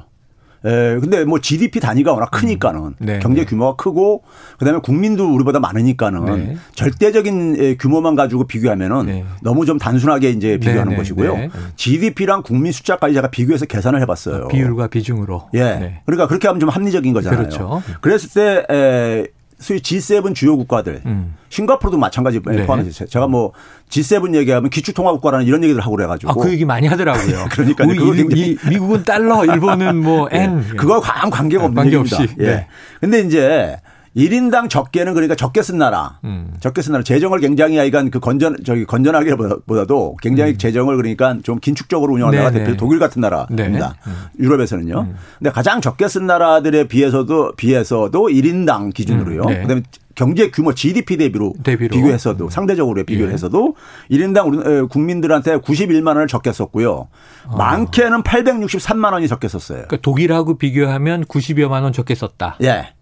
예, 0.65 0.99
근데 1.01 1.25
뭐 1.25 1.39
GDP 1.39 1.81
단위가 1.81 2.15
워낙 2.15 2.31
크니까는 2.31 2.81
음. 2.81 2.95
네, 2.99 3.19
경제 3.19 3.43
네. 3.43 3.47
규모가 3.47 3.77
크고 3.77 4.25
그다음에 4.59 4.81
국민도 4.81 5.35
우리보다 5.35 5.61
많으니까는 5.61 6.25
네. 6.25 6.57
절대적인 6.75 7.57
예, 7.59 7.77
규모만 7.77 8.17
가지고 8.17 8.47
비교하면은 8.47 9.07
네. 9.07 9.25
너무 9.43 9.67
좀 9.67 9.79
단순하게 9.79 10.31
이제 10.31 10.53
네, 10.53 10.59
비교하는 10.59 10.93
네, 10.93 10.97
것이고요. 10.97 11.51
GDP랑 11.77 12.43
국민 12.43 12.73
숫자까지 12.73 13.15
제가 13.15 13.29
비교해서 13.29 13.67
계산을 13.67 14.01
해봤어요. 14.01 14.49
비율과 14.49 14.89
비중으로. 14.89 15.51
예. 15.55 16.01
그러니까 16.07 16.27
그렇게 16.27 16.49
하면 16.49 16.59
좀 16.59 16.71
합리적인 16.71 17.13
거잖아요. 17.13 17.39
그렇죠. 17.39 17.83
그랬을 18.01 18.31
때 18.31 18.75
에, 18.75 19.27
소위 19.59 19.81
G7 19.81 20.35
주요 20.35 20.57
국가들, 20.57 21.01
음. 21.07 21.35
싱가포르도 21.49 21.97
마찬가지 21.97 22.41
네. 22.45 22.67
포함해서 22.67 23.07
제가 23.07 23.27
뭐 23.27 23.53
G7 23.89 24.35
얘기하면 24.35 24.69
기축통화 24.69 25.13
국가라는 25.13 25.47
이런 25.47 25.63
얘기를 25.65 25.81
하고 25.81 25.97
그래가지고. 25.97 26.31
아, 26.31 26.35
그 26.35 26.51
얘기 26.53 26.65
많이 26.65 26.87
하더라고요. 26.87 27.47
그러니까 27.51 27.85
이, 27.87 28.59
미국은 28.69 29.05
달러, 29.05 29.45
일본은 29.45 29.97
뭐 29.97 30.29
N. 30.31 30.61
네. 30.61 30.77
그거 30.77 31.01
아무 31.01 31.31
관계가 31.31 31.65
없는 31.65 31.83
관계 31.83 31.97
없이. 31.97 32.15
얘기입니다. 32.21 32.45
예. 32.45 32.55
네. 32.55 32.67
근데 33.01 33.21
이제 33.21 33.79
1인당 34.17 34.71
적게는 34.71 35.13
그러니까 35.13 35.35
적게 35.35 35.63
쓴 35.63 35.77
나라. 35.79 36.19
음. 36.25 36.55
적게 36.61 36.81
쓴 36.81 36.93
나라. 36.93 37.05
재정을 37.05 37.39
굉장히 37.39 37.77
하여간 37.77 38.11
그 38.11 38.19
건전, 38.19 38.57
저기 38.65 38.87
건전하게보다도 38.87 40.17
굉장히 40.23 40.53
음. 40.53 40.59
재정을 40.59 40.97
그러니까 40.97 41.37
좀 41.43 41.61
긴축적으로 41.61 42.15
운영하는 42.15 42.39
나라가 42.39 42.59
대표 42.59 42.77
독일 42.77 42.99
같은 42.99 43.21
나라입니다. 43.21 43.57
네. 43.57 44.11
음. 44.11 44.13
유럽에서는요. 44.39 45.01
음. 45.01 45.17
근데 45.39 45.51
가장 45.51 45.83
적게 45.83 46.09
쓴 46.09 46.27
나라들에 46.27 46.89
비해서도, 46.89 47.53
비해서도 47.57 48.29
1인당 48.29 48.95
기준으로요. 48.95 49.43
음. 49.43 49.47
네. 49.49 49.61
그 49.63 49.69
다음에 49.69 49.83
경제 50.15 50.51
규모 50.51 50.73
GDP 50.73 51.19
대비로, 51.19 51.53
대비로. 51.63 51.95
비교해서도 51.95 52.45
음. 52.45 52.49
상대적으로 52.49 53.05
비교해서도 53.05 53.75
예. 54.11 54.17
1인당 54.17 54.47
우리 54.47 54.89
국민들한테 54.89 55.59
91만 55.59 56.07
원을 56.09 56.27
적게 56.27 56.53
썼고요. 56.53 57.09
아. 57.49 57.57
많게는 57.57 58.23
863만 58.23 59.13
원이 59.13 59.29
적게 59.29 59.47
썼어요. 59.47 59.83
그러니까 59.83 59.99
독일하고 59.99 60.57
비교하면 60.57 61.27
90여만 61.27 61.83
원 61.83 61.93
적게 61.93 62.15
썼다. 62.15 62.57
예. 62.63 62.96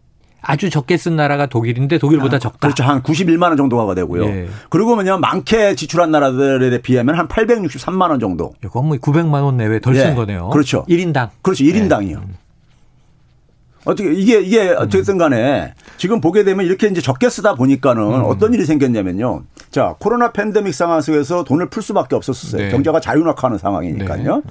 아주 0.44 0.70
적게 0.70 0.96
쓴 0.96 1.16
나라가 1.16 1.46
독일인데 1.46 1.98
독일보다 1.98 2.36
아, 2.36 2.38
적다. 2.38 2.58
그렇죠. 2.58 2.84
한 2.84 3.02
91만 3.02 3.48
원 3.48 3.56
정도가 3.56 3.94
되고요. 3.94 4.24
예. 4.24 4.48
그리고 4.70 4.94
뭐냐 4.94 5.16
많게 5.16 5.74
지출한 5.74 6.10
나라들에 6.10 6.80
비하면 6.82 7.16
한 7.16 7.28
863만 7.28 8.10
원 8.10 8.20
정도. 8.20 8.52
이건 8.64 8.86
뭐 8.86 8.96
900만 8.96 9.42
원 9.42 9.56
내외 9.56 9.80
덜쓴 9.80 10.10
예. 10.10 10.14
거네요. 10.14 10.50
그렇죠. 10.50 10.84
1인당. 10.88 11.30
그렇죠. 11.42 11.64
1인당이요. 11.64 12.22
예. 12.22 12.44
어떻게 13.84 14.12
이게 14.12 14.40
이게 14.40 14.70
어쨌든 14.70 15.18
간에 15.18 15.74
지금 15.98 16.20
보게 16.20 16.42
되면 16.42 16.64
이렇게 16.64 16.86
이제 16.88 17.00
적게 17.00 17.28
쓰다 17.28 17.54
보니까는 17.54 18.02
음. 18.02 18.24
어떤 18.24 18.54
일이 18.54 18.64
생겼냐면요. 18.64 19.42
자, 19.70 19.94
코로나 19.98 20.32
팬데믹 20.32 20.74
상황 20.74 21.00
속에서 21.00 21.44
돈을 21.44 21.68
풀 21.68 21.82
수밖에 21.82 22.16
없었어요. 22.16 22.62
네. 22.62 22.70
경제가 22.70 23.00
자유낙하는 23.00 23.58
상황이니까요. 23.58 24.36
네. 24.36 24.42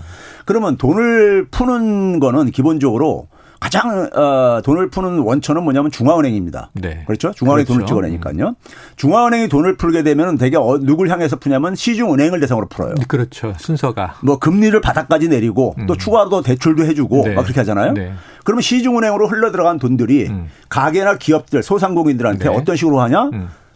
그러면 0.46 0.78
돈을 0.78 1.48
푸는 1.50 2.20
거는 2.20 2.52
기본적으로 2.52 3.28
가장 3.64 4.10
어, 4.14 4.62
돈을 4.62 4.90
푸는 4.90 5.20
원천은 5.20 5.64
뭐냐면 5.64 5.90
중앙은행입니다. 5.90 6.72
네. 6.74 7.06
그렇죠? 7.08 7.32
중앙은행이 7.32 7.66
그렇죠. 7.66 7.86
돈을 7.86 7.88
찍어내니까요. 7.88 8.56
중앙은행이 8.98 9.48
돈을 9.48 9.78
풀게 9.78 10.04
되면 10.04 10.38
대개 10.38 10.58
어, 10.58 10.80
누굴 10.82 11.08
향해서 11.08 11.38
푸냐면 11.38 11.74
시중은행을 11.74 12.42
대상으로 12.42 12.68
풀어요. 12.68 12.96
그렇죠. 13.08 13.54
순서가. 13.58 14.16
뭐 14.22 14.38
금리를 14.38 14.80
바닥까지 14.82 15.30
내리고 15.30 15.76
음. 15.78 15.86
또 15.86 15.96
추가로 15.96 16.42
대출도 16.42 16.84
해주고 16.84 17.24
네. 17.24 17.36
막 17.36 17.44
그렇게 17.44 17.62
하잖아요. 17.62 17.94
네. 17.94 18.12
그러면 18.44 18.62
시중은행으로 18.64 19.30
흘러 19.30 19.50
들어간 19.54 19.80
돈들이 19.80 20.28
음. 20.28 20.50
가게나 20.68 21.18
기업들 21.18 21.64
소상공인들한테 21.64 22.50
네. 22.50 22.54
어떤 22.54 22.76
식으로 22.76 23.00
하냐? 23.00 23.30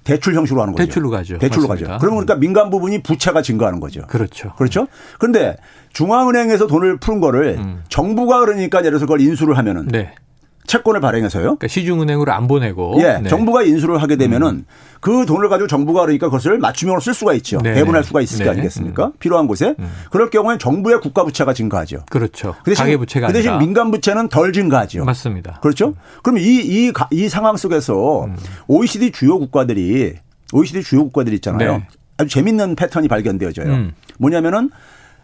음. 0.07 0.13
대출 0.13 0.33
형식으로 0.35 0.61
하는 0.61 0.73
거죠. 0.73 0.85
대출로 0.85 1.09
가죠. 1.09 1.37
대출로 1.37 1.67
맞습니다. 1.67 1.93
가죠. 1.93 1.99
그러면 1.99 2.25
그러니까 2.25 2.35
민간 2.39 2.69
부분이 2.69 3.03
부채가 3.03 3.41
증가하는 3.41 3.79
거죠. 3.79 4.01
그렇죠. 4.07 4.53
그렇죠. 4.55 4.87
그런데 5.19 5.57
중앙은행에서 5.93 6.67
돈을 6.67 6.97
푸는 6.97 7.19
거를 7.19 7.57
음. 7.57 7.83
정부가 7.89 8.39
그러니까 8.39 8.79
예를 8.79 8.91
들어서 8.91 9.05
그걸 9.05 9.21
인수를 9.21 9.57
하면은 9.57 9.87
네. 9.87 10.13
채권을 10.67 11.01
발행해서요. 11.01 11.43
그러니까 11.43 11.67
시중은행으로 11.67 12.31
안 12.31 12.47
보내고. 12.47 12.95
예. 13.00 13.19
네. 13.24 13.29
정부가 13.29 13.63
인수를 13.63 14.01
하게 14.01 14.17
되면은 14.17 14.47
음. 14.47 14.65
그 15.00 15.25
돈을 15.25 15.50
가지고 15.50 15.67
정부가 15.67 16.01
그러니까 16.01 16.27
그것을 16.27 16.59
맞춤형으로 16.59 17.01
쓸 17.01 17.13
수가 17.13 17.33
있죠. 17.36 17.59
네. 17.63 17.74
배분할 17.74 18.03
수가 18.03 18.21
있을 18.21 18.39
네. 18.39 18.43
게 18.43 18.50
아니겠습니까? 18.51 19.07
음. 19.07 19.12
필요한 19.19 19.47
곳에. 19.47 19.75
음. 19.79 19.91
그럴 20.12 20.29
경우에 20.29 20.57
정부의 20.57 21.00
국가 21.01 21.24
부채가 21.24 21.53
증가하죠. 21.53 22.03
그렇죠. 22.09 22.55
그 22.63 22.71
대신, 22.71 22.83
가계 22.83 22.97
부채가 22.97 23.27
그 23.27 23.33
대신 23.33 23.50
아니라. 23.50 23.65
민간 23.65 23.91
부채는 23.91 24.27
덜 24.29 24.51
증가하죠. 24.53 25.05
맞습니다. 25.05 25.59
그렇죠? 25.62 25.95
그럼 26.21 26.38
이, 26.38 26.43
이, 26.43 26.91
이 27.12 27.29
상황 27.29 27.55
속에서 27.57 28.25
음. 28.25 28.36
OECD 28.67 29.12
주요 29.12 29.39
국가들이 29.39 30.15
OECD 30.53 30.83
주요 30.83 31.03
국가들 31.05 31.33
있잖아요. 31.36 31.77
네. 31.77 31.88
아주 32.17 32.29
재밌는 32.29 32.75
패턴이 32.75 33.07
발견되어져요. 33.07 33.67
음. 33.67 33.93
뭐냐면은 34.19 34.69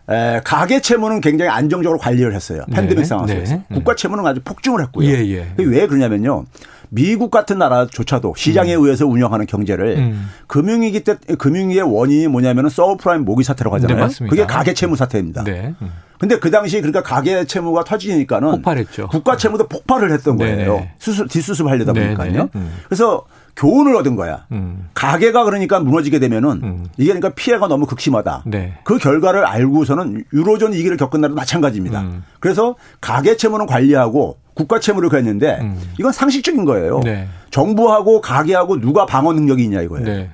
에, 0.10 0.42
가계 0.44 0.82
채무는 0.82 1.22
굉장히 1.22 1.50
안정적으로 1.52 1.98
관리를 2.00 2.34
했어요. 2.36 2.64
네. 2.68 2.76
팬데믹 2.76 3.00
네. 3.00 3.04
상황 3.06 3.28
속에서. 3.28 3.56
네. 3.56 3.64
국가 3.74 3.96
채무는 3.96 4.26
아주 4.26 4.42
폭증을 4.44 4.82
했고요. 4.84 5.08
예, 5.08 5.26
예. 5.30 5.48
왜 5.58 5.88
그러냐면요. 5.88 6.46
미국 6.90 7.32
같은 7.32 7.58
나라조차도 7.58 8.36
시장에 8.38 8.76
음. 8.76 8.84
의해서 8.84 9.08
운영하는 9.08 9.48
경제를 9.48 9.98
음. 9.98 10.30
금융위기 10.46 11.04
때 11.04 11.16
금융위기의 11.40 11.84
원인이 11.84 12.28
뭐냐면은 12.28 12.70
서브프라임 12.70 13.26
모기 13.26 13.44
사태라고 13.44 13.76
하잖아요. 13.78 14.08
네, 14.08 14.28
그게 14.28 14.46
가계 14.46 14.76
채무 14.76 14.96
사태입니다. 14.96 15.44
네. 15.44 15.74
음. 15.82 15.92
근데 16.20 16.38
그 16.38 16.52
당시 16.52 16.78
그러니까 16.78 17.02
가계 17.02 17.46
채무가 17.46 17.84
터지니까는 17.84 18.52
폭발했죠. 18.52 19.08
국가 19.08 19.36
채무도 19.36 19.68
폭발을 19.68 20.12
했던 20.12 20.38
네, 20.38 20.56
거예요. 20.56 20.76
네. 20.76 20.94
수습 21.00 21.28
뒷수습 21.30 21.68
하려다 21.68 21.94
보니까요. 21.94 22.50
음. 22.54 22.72
그래서 22.86 23.26
교훈을 23.56 23.96
얻은 23.98 24.16
거야. 24.16 24.46
음. 24.52 24.90
가게가 24.94 25.44
그러니까 25.44 25.80
무너지게 25.80 26.20
되면은 26.20 26.50
음. 26.64 26.86
이게 26.98 27.14
그러니까 27.14 27.30
피해가 27.30 27.68
너무 27.68 27.86
극심하다. 27.86 28.44
네. 28.48 28.78
그 28.84 28.98
결과를 28.98 29.46
알고서는 29.46 30.26
유로존 30.34 30.74
위기를 30.74 30.98
겪은 30.98 31.22
날도 31.22 31.36
마찬가지입니다. 31.36 32.02
음. 32.02 32.24
그래서 32.40 32.76
가계 33.00 33.38
채무는 33.38 33.66
관리하고 33.68 34.38
국가 34.56 34.80
채무를 34.80 35.10
그랬는데 35.10 35.60
음. 35.62 35.80
이건 36.00 36.12
상식적인 36.12 36.66
거예요. 36.66 37.02
네. 37.04 37.28
정부하고 37.52 38.22
가계하고 38.22 38.80
누가 38.80 39.06
방어 39.06 39.34
능력이 39.34 39.64
있냐 39.64 39.82
이거예요. 39.82 40.06
네. 40.06 40.32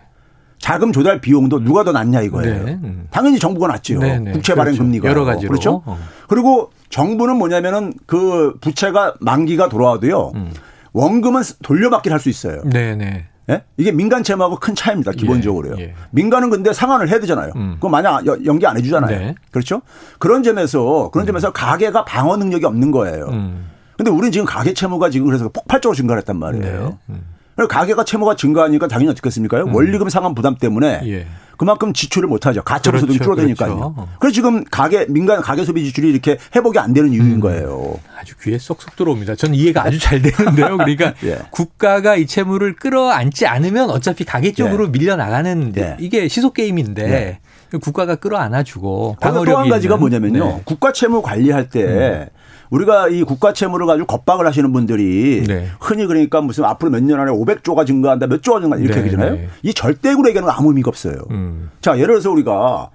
자금 0.58 0.92
조달 0.92 1.22
비용도 1.22 1.64
누가 1.64 1.84
더 1.84 1.92
낫냐 1.92 2.22
이거예요. 2.22 2.64
네. 2.66 2.80
음. 2.84 3.08
당연히 3.12 3.40
정부가 3.40 3.68
낫죠. 3.68 4.00
네, 4.00 4.20
네. 4.20 4.32
부채 4.32 4.56
발행 4.56 4.74
그렇죠. 4.74 4.84
금리가 4.84 5.10
여러 5.10 5.24
가지로 5.26 5.50
그렇죠. 5.50 5.82
어. 5.86 5.98
그리고 6.28 6.72
정부는 6.90 7.38
뭐냐면은 7.38 7.94
그 8.06 8.56
부채가 8.60 9.16
만기가 9.20 9.70
돌아와도요. 9.70 10.34
음. 10.94 11.00
원금은 11.00 11.42
돌려받기를 11.64 12.14
할 12.14 12.20
수 12.20 12.30
있어요. 12.30 12.62
네네. 12.64 13.26
예? 13.50 13.64
이게 13.78 13.92
민간 13.92 14.22
채무하고 14.24 14.58
큰 14.58 14.76
차이입니다. 14.76 15.12
기본적으로요. 15.14 15.76
예, 15.80 15.84
예. 15.84 15.94
민간은 16.12 16.52
근데 16.52 16.72
상환을 16.72 17.10
해야 17.10 17.20
되잖아요. 17.20 17.52
음. 17.56 17.74
그거 17.76 17.90
만약 17.90 18.24
연기 18.46 18.68
안 18.68 18.78
해주잖아요. 18.78 19.18
네. 19.20 19.36
그렇죠? 19.50 19.82
그런 20.20 20.44
점에서 20.44 21.10
그런 21.12 21.26
음. 21.26 21.28
점에서 21.28 21.48
음. 21.48 21.54
가계가 21.56 22.06
방어 22.06 22.38
능력이 22.38 22.66
없는 22.66 22.92
거예요. 22.92 23.26
음. 23.30 23.66
근데 23.98 24.12
우리는 24.12 24.32
지금 24.32 24.46
가계 24.46 24.74
채무가 24.74 25.10
지금 25.10 25.26
그래서 25.26 25.50
폭발적으로 25.50 25.96
증가했단 25.96 26.38
말이에요. 26.38 26.90
네. 26.90 26.98
음. 27.10 27.22
가계가 27.68 28.04
채무가 28.04 28.36
증가하니까 28.36 28.88
당연히 28.88 29.12
어떻겠습니까? 29.12 29.64
음. 29.64 29.76
원리금 29.76 30.10
상환 30.10 30.36
부담 30.36 30.56
때문에 30.56 31.02
예. 31.06 31.28
그만큼 31.58 31.92
지출을 31.92 32.30
못 32.30 32.46
하죠. 32.46 32.62
가처분 32.64 33.02
그렇죠, 33.02 33.14
소득이 33.14 33.24
줄어드니까요. 33.24 33.94
그렇죠. 33.94 34.08
그래서 34.20 34.34
지금 34.34 34.64
가계 34.64 35.08
민간 35.10 35.42
가계 35.42 35.66
소비 35.66 35.84
지출이 35.84 36.10
이렇게 36.10 36.38
회복이 36.56 36.80
안 36.80 36.94
되는 36.94 37.12
이유인 37.12 37.34
음. 37.34 37.40
거예요. 37.42 38.00
아주 38.18 38.34
귀에 38.42 38.58
쏙쏙 38.58 38.96
들어옵니다. 38.96 39.36
저는 39.36 39.56
이해가 39.56 39.84
아주 39.84 40.00
잘 40.00 40.22
되는데요. 40.22 40.78
그러니까 40.78 41.14
예. 41.26 41.40
국가가 41.52 42.16
이 42.16 42.28
채무를 42.28 42.76
끌어안지 42.76 43.46
않으면 43.46 43.90
어차피 43.90 44.24
가계 44.24 44.54
쪽으로 44.54 44.86
예. 44.86 44.92
밀려 44.92 45.18
나가는 45.18 45.74
예. 45.76 45.98
이게 46.00 46.30
시속 46.30 46.54
게임인데 46.54 47.04
예. 47.04 47.78
국가가 47.80 48.16
끌어안아주고 48.16 49.18
또한 49.22 49.70
가지가 49.70 49.98
뭐냐면요. 49.98 50.44
네. 50.46 50.62
국가 50.64 50.92
채무 50.94 51.22
관리할 51.22 51.70
때 51.70 51.84
음. 51.84 52.39
우리가 52.70 53.10
이 53.10 53.24
국가 53.24 53.52
채무를 53.54 53.86
가지고 53.88 54.06
겁박을 54.06 54.46
하시는 54.46 54.72
분들이 54.72 55.44
네. 55.48 55.68
흔히 55.80 56.06
그러니까 56.06 56.42
무슨 56.42 56.66
앞으로 56.66 56.92
몇 56.92 57.02
년 57.04 57.20
안에 57.20 57.32
500조가 57.32 57.88
증가한다, 57.88 58.28
몇 58.28 58.44
조가 58.44 58.62
증가 58.62 58.78
이렇게 58.78 58.96
네. 58.96 59.02
얘기잖아요. 59.02 59.34
네. 59.34 59.50
이 59.64 59.74
절대굴에게는 59.74 60.48
아무 60.50 60.70
의미가 60.70 60.90
없어요. 60.90 61.16
음. 61.32 61.70
자, 61.82 61.96
예를 61.96 62.08
들어서 62.16 62.30
우리가 62.32 62.90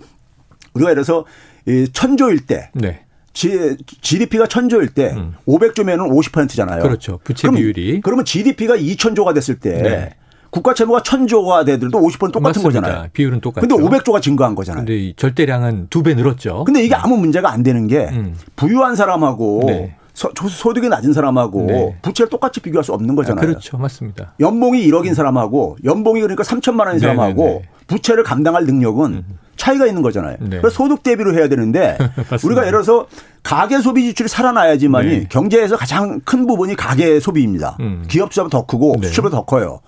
우리가 0.74 0.90
예를 0.90 1.02
들어서 1.02 1.24
이 1.66 1.88
천조일 1.92 2.46
때 2.46 2.70
네. 2.74 3.00
GDP가 3.32 4.46
천조일 4.46 4.90
때 4.94 5.12
음. 5.16 5.34
500조면은 5.48 6.08
50%잖아요. 6.08 6.82
그렇죠. 6.82 7.18
부채 7.24 7.50
비율이. 7.50 8.00
그러면 8.02 8.24
GDP가 8.24 8.76
2천조가 8.76 9.34
됐을 9.34 9.58
때 9.58 9.82
네. 9.82 10.10
국가 10.54 10.72
채무가 10.72 11.02
천조가 11.02 11.64
되더라도 11.64 11.98
50%는 11.98 12.30
똑같은 12.30 12.42
맞습니다. 12.62 12.80
거잖아요. 12.80 13.08
비율은 13.12 13.40
똑같죠. 13.40 13.66
근데 13.66 13.82
500조가 13.98 14.22
증가한 14.22 14.54
거잖아요. 14.54 14.84
근데 14.84 15.12
절대량은 15.16 15.88
두 15.90 16.04
배 16.04 16.14
늘었죠. 16.14 16.62
근데 16.64 16.84
이게 16.84 16.94
아무 16.94 17.16
문제가 17.16 17.50
안 17.50 17.64
되는 17.64 17.88
게 17.88 18.08
음. 18.12 18.36
부유한 18.54 18.94
사람하고 18.94 19.64
네. 19.66 19.96
소, 20.12 20.30
소득이 20.48 20.88
낮은 20.88 21.12
사람하고 21.12 21.62
네. 21.66 21.98
부채를 22.02 22.30
똑같이 22.30 22.60
비교할 22.60 22.84
수 22.84 22.92
없는 22.92 23.16
거잖아요. 23.16 23.42
아, 23.42 23.46
그렇죠. 23.48 23.78
맞습니다. 23.78 24.34
연봉이 24.38 24.86
1억인 24.88 25.14
사람하고 25.14 25.78
연봉이 25.84 26.20
그러니까 26.20 26.44
3천만 26.44 26.80
원인 26.86 26.94
네, 26.94 26.98
사람하고 27.00 27.42
네, 27.44 27.52
네. 27.54 27.68
부채를 27.88 28.22
감당할 28.22 28.64
능력은 28.64 29.12
음. 29.12 29.38
차이가 29.56 29.86
있는 29.86 30.02
거잖아요. 30.02 30.36
네. 30.38 30.58
그래서 30.60 30.70
소득 30.70 31.02
대비로 31.02 31.34
해야 31.34 31.48
되는데 31.48 31.98
우리가 32.44 32.60
예를 32.66 32.70
들어서 32.82 33.06
가계 33.42 33.80
소비 33.80 34.04
지출이 34.04 34.28
살아나야지만이 34.28 35.08
네. 35.08 35.26
경제에서 35.28 35.76
가장 35.76 36.20
큰 36.24 36.46
부분이 36.46 36.76
가계 36.76 37.18
소비입니다. 37.18 37.76
음. 37.80 38.04
기업 38.06 38.32
수입보다 38.32 38.58
더 38.58 38.66
크고 38.66 39.00
수출보다 39.02 39.36
더 39.38 39.44
커요. 39.44 39.80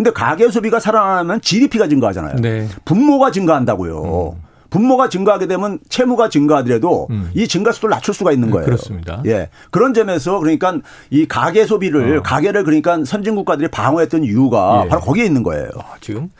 근데 0.00 0.12
가계 0.12 0.50
소비가 0.50 0.80
살아나면 0.80 1.42
GDP가 1.42 1.86
증가하잖아요. 1.86 2.36
네. 2.36 2.66
분모가 2.86 3.32
증가한다고요. 3.32 4.32
음. 4.34 4.42
분모가 4.70 5.10
증가하게 5.10 5.46
되면 5.46 5.78
채무가 5.90 6.30
증가하더라도 6.30 7.06
음. 7.10 7.30
이 7.34 7.46
증가 7.46 7.70
속도를 7.70 7.90
낮출 7.96 8.14
수가 8.14 8.32
있는 8.32 8.48
네, 8.48 8.52
거예요. 8.52 8.64
그렇습니다. 8.64 9.22
예. 9.26 9.50
그런 9.70 9.92
점에서 9.92 10.38
그러니까 10.38 10.78
이 11.10 11.28
가계 11.28 11.66
소비를 11.66 12.18
어. 12.18 12.22
가계를 12.22 12.64
그러니까 12.64 13.04
선진 13.04 13.34
국가들이 13.34 13.68
방어했던 13.68 14.24
이유가 14.24 14.84
예. 14.86 14.88
바로 14.88 15.02
거기에 15.02 15.26
있는 15.26 15.42
거예요. 15.42 15.68
어, 15.74 15.84
지금 16.00 16.30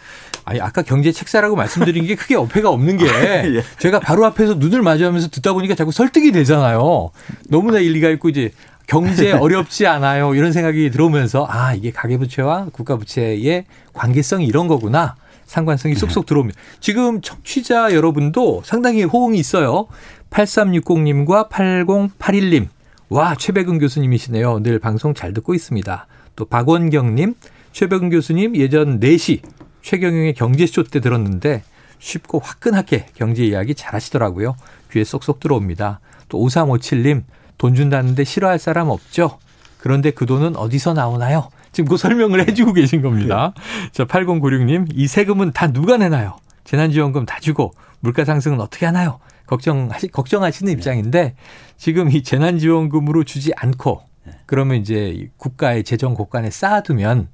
아니 0.46 0.58
아까 0.62 0.80
경제 0.80 1.12
책사라고 1.12 1.54
말씀드린 1.54 2.06
게 2.06 2.14
크게 2.14 2.36
어폐가 2.36 2.70
없는 2.70 2.96
게 2.96 3.04
예. 3.58 3.62
제가 3.78 4.00
바로 4.00 4.24
앞에서 4.24 4.54
눈을 4.54 4.80
마주하면서 4.80 5.28
듣다 5.28 5.52
보니까 5.52 5.74
자꾸 5.74 5.92
설득이 5.92 6.32
되잖아요. 6.32 7.10
너무나 7.50 7.78
일리가 7.78 8.08
있고 8.08 8.30
이제 8.30 8.52
경제 8.90 9.30
어렵지 9.32 9.86
않아요. 9.86 10.34
이런 10.34 10.52
생각이 10.52 10.90
들어오면서 10.90 11.46
아, 11.48 11.74
이게 11.74 11.92
가계부채와 11.92 12.66
국가부채의 12.72 13.64
관계성이 13.92 14.46
이런 14.46 14.66
거구나. 14.66 15.14
상관성이 15.46 15.94
네. 15.94 16.00
쏙쏙 16.00 16.26
들어옵니다. 16.26 16.60
지금 16.80 17.20
청취자 17.20 17.94
여러분도 17.94 18.62
상당히 18.64 19.04
호응이 19.04 19.38
있어요. 19.38 19.86
8360님과 20.30 21.48
8081님. 21.48 22.66
와, 23.08 23.34
최백은 23.34 23.78
교수님이시네요. 23.78 24.62
늘 24.62 24.78
방송 24.78 25.14
잘 25.14 25.32
듣고 25.34 25.54
있습니다. 25.54 26.06
또 26.36 26.44
박원경님, 26.44 27.34
최백은 27.72 28.10
교수님 28.10 28.56
예전 28.56 29.00
4시 29.00 29.40
최경영의 29.82 30.34
경제쇼 30.34 30.84
때 30.84 31.00
들었는데 31.00 31.62
쉽고 31.98 32.40
화끈하게 32.40 33.06
경제 33.14 33.44
이야기 33.44 33.74
잘 33.74 33.94
하시더라고요. 33.94 34.56
귀에 34.92 35.04
쏙쏙 35.04 35.40
들어옵니다. 35.40 36.00
또 36.28 36.38
5357님, 36.38 37.24
돈 37.60 37.74
준다는데 37.74 38.24
싫어할 38.24 38.58
사람 38.58 38.88
없죠? 38.88 39.38
그런데 39.76 40.10
그 40.12 40.24
돈은 40.24 40.56
어디서 40.56 40.94
나오나요? 40.94 41.50
지금 41.72 41.90
그 41.90 41.98
설명을 41.98 42.48
해주고 42.48 42.72
계신 42.72 43.02
겁니다. 43.02 43.52
네. 43.54 43.90
자, 43.92 44.04
8096님, 44.06 44.88
이 44.94 45.06
세금은 45.06 45.52
다 45.52 45.70
누가 45.70 45.98
내나요? 45.98 46.38
재난지원금 46.64 47.26
다 47.26 47.38
주고 47.38 47.72
물가 48.00 48.24
상승은 48.24 48.62
어떻게 48.62 48.86
하나요? 48.86 49.20
걱정하시, 49.46 50.08
걱정하시는 50.08 50.72
네. 50.72 50.72
입장인데 50.72 51.34
지금 51.76 52.10
이 52.10 52.22
재난지원금으로 52.22 53.24
주지 53.24 53.52
않고 53.54 54.00
네. 54.04 54.09
그러면 54.46 54.78
이제 54.78 55.30
국가의 55.36 55.84
재정 55.84 56.14
곳간에 56.14 56.50
쌓아두면 56.50 57.28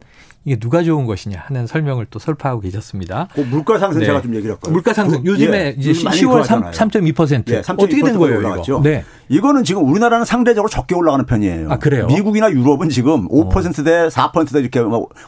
이게 0.46 0.56
누가 0.60 0.84
좋은 0.84 1.06
것이냐 1.06 1.42
하는 1.46 1.66
설명을 1.66 2.06
또 2.08 2.20
설파하고 2.20 2.60
계셨습니다. 2.60 3.26
그 3.34 3.40
물가 3.40 3.78
상승 3.78 3.98
네. 3.98 4.06
제가 4.06 4.22
좀 4.22 4.32
얘기를 4.36 4.54
할까요? 4.54 4.72
물가 4.72 4.92
상승 4.92 5.24
그, 5.24 5.28
요즘에 5.28 5.58
예, 5.58 5.74
이제 5.76 5.90
10월 5.90 6.44
3.2% 6.44 7.50
예, 7.50 7.58
어떻게 7.58 8.00
된 8.00 8.16
거예요, 8.16 8.38
올라갔죠? 8.38 8.74
이거? 8.74 8.82
네. 8.82 9.04
이거는 9.28 9.64
지금 9.64 9.88
우리나라는 9.90 10.24
상대적으로 10.24 10.68
적게 10.68 10.94
올라가는 10.94 11.26
편이에요. 11.26 11.68
아, 11.68 11.78
그래요? 11.78 12.06
미국이나 12.06 12.48
유럽은 12.48 12.90
지금 12.90 13.28
5%대 13.28 14.06
4%대 14.06 14.60
이렇게 14.60 14.80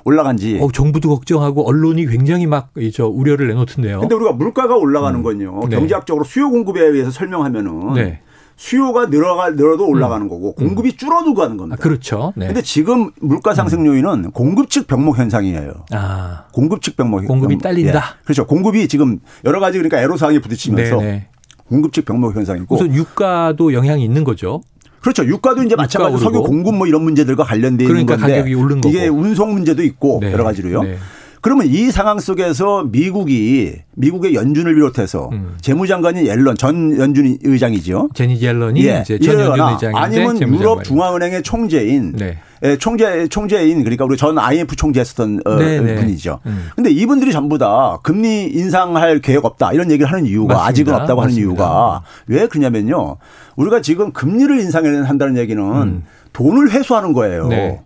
올라간 0.05 0.37
지. 0.37 0.61
어, 0.62 0.71
정부도 0.71 1.09
걱정하고 1.09 1.68
언론이 1.68 2.07
굉장히 2.07 2.47
막 2.47 2.68
저 2.94 3.07
우려를 3.09 3.49
내놓던데요. 3.49 4.01
근데 4.01 4.14
우리가 4.14 4.33
물가가 4.33 4.77
올라가는 4.77 5.18
음. 5.18 5.23
건요. 5.25 5.61
네. 5.68 5.77
경제학적으로 5.77 6.25
수요 6.25 6.49
공급에 6.49 6.81
의해서 6.81 7.11
설명하면은 7.11 7.94
네. 7.94 8.21
수요가 8.59 9.07
늘어가 9.07 9.51
늘어도 9.51 9.87
올라가는 9.87 10.27
음. 10.27 10.29
거고 10.29 10.53
공급이 10.55 10.97
줄어들고 10.97 11.35
가는 11.35 11.57
겁니다. 11.57 11.77
아, 11.79 11.83
그렇죠. 11.83 12.33
네. 12.37 12.49
근데 12.49 12.61
지금 12.61 13.12
물가 13.21 13.55
상승 13.55 13.87
요인은 13.87 14.25
음. 14.25 14.31
공급 14.33 14.68
측 14.68 14.88
병목 14.88 15.16
현상이에요. 15.16 15.85
아. 15.92 16.42
공급 16.53 16.83
측 16.83 16.97
병목 16.97 17.25
공급이 17.25 17.55
병목. 17.55 17.62
딸린다. 17.62 17.99
예. 17.99 18.25
그렇죠. 18.25 18.47
공급이 18.49 18.88
지금 18.88 19.21
여러 19.44 19.61
가지 19.61 19.79
그러니까 19.79 20.03
애로사항이 20.03 20.40
부딪히면서 20.40 20.97
네네. 20.97 21.29
공급 21.68 21.92
측 21.92 22.05
병목 22.05 22.35
현상이고 22.35 22.75
우선 22.75 22.92
유가도 22.92 23.73
영향이 23.73 24.03
있는 24.05 24.25
거죠. 24.25 24.61
그렇죠. 25.01 25.25
유가도 25.25 25.62
이제 25.62 25.77
마찬가지로 25.77 26.18
석유 26.18 26.42
공급 26.42 26.75
뭐 26.75 26.88
이런 26.88 27.05
문제들과 27.05 27.44
관련돼 27.44 27.85
있는 27.85 28.07
그러니까 28.07 28.16
건데 28.16 28.38
가격이 28.38 28.55
오른 28.55 28.81
거고. 28.81 28.88
이게 28.88 29.07
운송 29.07 29.53
문제도 29.53 29.81
있고 29.85 30.18
네. 30.21 30.33
여러 30.33 30.42
가지로요. 30.42 30.83
네. 30.83 30.99
그러면 31.48 31.66
이 31.66 31.90
상황 31.90 32.20
속에서 32.20 32.84
미국이 32.84 33.72
미국의 33.96 34.34
연준을 34.34 34.74
비롯해서 34.74 35.30
음. 35.32 35.56
재무장관인 35.62 36.26
옐런 36.26 36.58
전 36.58 36.94
연준 36.98 37.38
의장이죠. 37.42 38.11
제니 38.12 38.38
옐런이 38.38 38.84
예. 38.84 39.00
이제 39.00 39.18
전 39.18 39.40
연준 39.40 39.66
의장인데 39.68 39.98
아니면 39.98 40.38
유럽 40.42 40.84
중앙은행의 40.84 41.42
총재인 41.42 42.12
네. 42.12 42.37
예, 42.64 42.76
총재 42.76 43.28
총재인 43.28 43.78
그러니까 43.82 44.04
우리 44.04 44.18
전 44.18 44.38
IMF 44.38 44.76
총재했었던 44.76 45.40
어, 45.46 45.54
네, 45.54 45.80
네. 45.80 45.94
분이죠. 45.94 46.40
음. 46.44 46.68
근데 46.76 46.90
이분들이 46.90 47.32
전부 47.32 47.56
다 47.56 47.98
금리 48.02 48.44
인상할 48.44 49.20
계획 49.20 49.46
없다 49.46 49.72
이런 49.72 49.90
얘기를 49.90 50.12
하는 50.12 50.26
이유가 50.26 50.52
맞습니다. 50.52 50.68
아직은 50.68 50.94
없다고 50.94 51.22
하는 51.22 51.30
맞습니다. 51.32 51.48
이유가 51.48 52.02
왜 52.26 52.46
그러냐면요. 52.46 53.16
우리가 53.56 53.80
지금 53.80 54.12
금리를 54.12 54.61
인상한다는 54.61 55.38
얘기는 55.38 55.62
음. 55.62 56.04
돈을 56.34 56.72
회수하는 56.72 57.14
거예요. 57.14 57.48
네. 57.48 57.80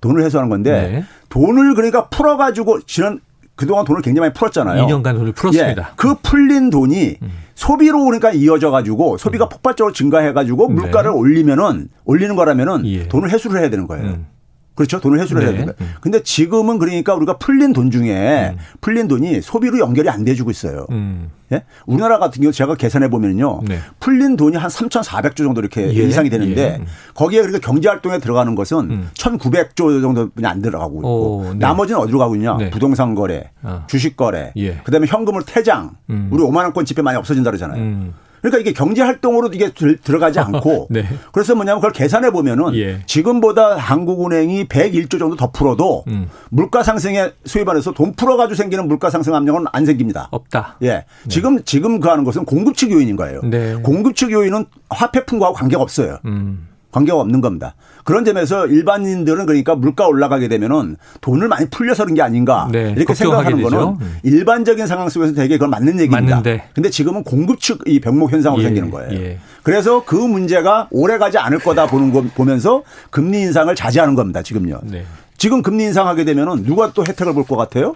돈을 0.00 0.22
회수하는 0.24 0.48
건데 0.48 0.70
네. 0.70 1.04
돈을 1.28 1.74
그러니까 1.74 2.08
풀어가지고 2.08 2.80
지난 2.86 3.20
그동안 3.54 3.84
돈을 3.84 4.00
굉장히 4.00 4.28
많이 4.28 4.32
풀었잖아요. 4.32 4.86
2년간 4.86 5.16
돈을 5.16 5.32
풀었습니다. 5.32 5.82
예, 5.82 5.92
그 5.96 6.14
풀린 6.22 6.70
돈이 6.70 7.16
음. 7.20 7.30
소비로 7.54 8.04
그러니까 8.04 8.32
이어져 8.32 8.70
가지고 8.70 9.18
소비가 9.18 9.44
음. 9.44 9.48
폭발적으로 9.50 9.92
증가해 9.92 10.32
가지고 10.32 10.68
네. 10.68 10.74
물가를 10.74 11.10
네. 11.10 11.16
올리면은 11.16 11.88
올리는 12.06 12.34
거라면은 12.34 12.86
예. 12.86 13.08
돈을 13.08 13.30
회수를 13.30 13.60
해야 13.60 13.68
되는 13.68 13.86
거예요. 13.86 14.04
음. 14.06 14.26
그렇죠. 14.74 15.00
돈을 15.00 15.20
회수를 15.20 15.42
네. 15.42 15.48
해야 15.48 15.58
되는 15.58 15.74
거예요. 15.76 15.92
근데 16.00 16.22
지금은 16.22 16.78
그러니까 16.78 17.14
우리가 17.14 17.38
풀린 17.38 17.72
돈 17.72 17.90
중에 17.90 18.54
음. 18.54 18.58
풀린 18.80 19.08
돈이 19.08 19.42
소비로 19.42 19.78
연결이 19.78 20.08
안 20.08 20.24
돼주고 20.24 20.50
있어요. 20.50 20.86
음. 20.90 21.30
예? 21.52 21.64
우리나라 21.86 22.18
같은 22.18 22.40
경우 22.40 22.52
제가 22.52 22.76
계산해 22.76 23.10
보면요. 23.10 23.60
네. 23.66 23.78
풀린 23.98 24.36
돈이 24.36 24.56
한 24.56 24.70
3,400조 24.70 25.38
정도 25.38 25.60
이렇게 25.60 25.82
예. 25.82 26.04
이상이 26.04 26.30
되는데 26.30 26.78
예. 26.80 26.84
거기에 27.14 27.40
그러니까 27.42 27.66
경제 27.66 27.88
활동에 27.88 28.18
들어가는 28.18 28.54
것은 28.54 28.78
음. 28.90 29.10
1,900조 29.14 30.00
정도뿐이 30.00 30.46
안 30.46 30.62
들어가고 30.62 30.98
있고 31.00 31.36
오, 31.36 31.44
네. 31.52 31.58
나머지는 31.58 32.00
어디로 32.00 32.18
가고 32.18 32.36
있냐? 32.36 32.56
네. 32.56 32.70
부동산 32.70 33.14
거래, 33.14 33.50
아. 33.62 33.84
주식 33.88 34.16
거래, 34.16 34.52
예. 34.56 34.76
그다음에 34.84 35.06
현금을 35.08 35.42
퇴장. 35.44 35.96
음. 36.08 36.28
우리 36.30 36.42
5만 36.42 36.62
원권 36.62 36.84
집회 36.84 37.02
많이 37.02 37.18
없어진다 37.18 37.50
그러잖아요. 37.50 38.12
음. 38.40 38.50
그러니까 38.50 38.58
이게 38.58 38.72
경제 38.72 39.02
활동으로 39.02 39.48
이게 39.52 39.70
들어가지 39.70 40.38
않고 40.40 40.88
네. 40.90 41.06
그래서 41.32 41.54
뭐냐면 41.54 41.80
그걸 41.80 41.92
계산해 41.92 42.30
보면은 42.30 42.74
예. 42.76 43.00
지금보다 43.06 43.76
한국은행이 43.76 44.66
101조 44.66 45.18
정도 45.18 45.36
더 45.36 45.50
풀어도 45.50 46.04
음. 46.08 46.28
물가 46.50 46.82
상승에 46.82 47.32
수입 47.44 47.68
안에서 47.68 47.92
돈 47.92 48.14
풀어 48.14 48.36
가지고 48.36 48.56
생기는 48.56 48.86
물가 48.88 49.10
상승 49.10 49.34
압력은 49.34 49.66
안 49.72 49.86
생깁니다. 49.86 50.28
없다. 50.30 50.76
예. 50.82 50.88
네. 50.88 51.04
지금 51.28 51.62
지금 51.64 52.00
그 52.00 52.08
하는 52.08 52.24
것은 52.24 52.44
공급 52.44 52.76
측 52.76 52.90
요인인 52.90 53.16
거예요. 53.16 53.40
네. 53.42 53.74
공급 53.82 54.16
측 54.16 54.32
요인은 54.32 54.66
화폐 54.88 55.24
풍부하고 55.24 55.56
관계가 55.56 55.82
없어요. 55.82 56.18
음. 56.24 56.68
관계가 56.90 57.18
없는 57.18 57.40
겁니다. 57.40 57.74
그런 58.04 58.24
점에서 58.24 58.66
일반인들은 58.66 59.46
그러니까 59.46 59.74
물가 59.76 60.06
올라가게 60.08 60.48
되면은 60.48 60.96
돈을 61.20 61.48
많이 61.48 61.68
풀려서 61.70 62.04
그런 62.04 62.14
게 62.14 62.22
아닌가 62.22 62.68
네, 62.72 62.94
이렇게 62.96 63.14
생각하는 63.14 63.58
되죠. 63.58 63.68
거는 63.70 63.86
음. 64.00 64.16
일반적인 64.24 64.86
상황 64.86 65.08
속에서 65.08 65.34
되게 65.34 65.56
그건 65.56 65.70
맞는 65.70 66.00
얘기입니다. 66.00 66.36
맞는데. 66.36 66.64
근데 66.74 66.90
지금은 66.90 67.22
공급 67.24 67.60
측 67.60 67.80
이 67.86 68.00
병목 68.00 68.32
현상으로 68.32 68.60
예, 68.62 68.66
생기는 68.66 68.90
거예요. 68.90 69.12
예. 69.12 69.38
그래서 69.62 70.04
그 70.04 70.14
문제가 70.16 70.88
오래 70.90 71.16
가지 71.18 71.38
않을 71.38 71.58
거다 71.60 71.86
보는 71.86 72.12
거 72.12 72.22
보면서 72.34 72.82
금리 73.10 73.40
인상을 73.40 73.72
자제하는 73.74 74.14
겁니다. 74.14 74.42
지금요. 74.42 74.80
네. 74.84 75.04
지금 75.38 75.62
금리 75.62 75.84
인상하게 75.84 76.24
되면은 76.24 76.64
누가 76.64 76.92
또 76.92 77.04
혜택을 77.06 77.32
볼 77.34 77.44
것 77.44 77.56
같아요? 77.56 77.94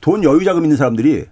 돈 0.00 0.24
여유 0.24 0.44
자금 0.44 0.62
있는 0.64 0.76
사람들이 0.76 1.26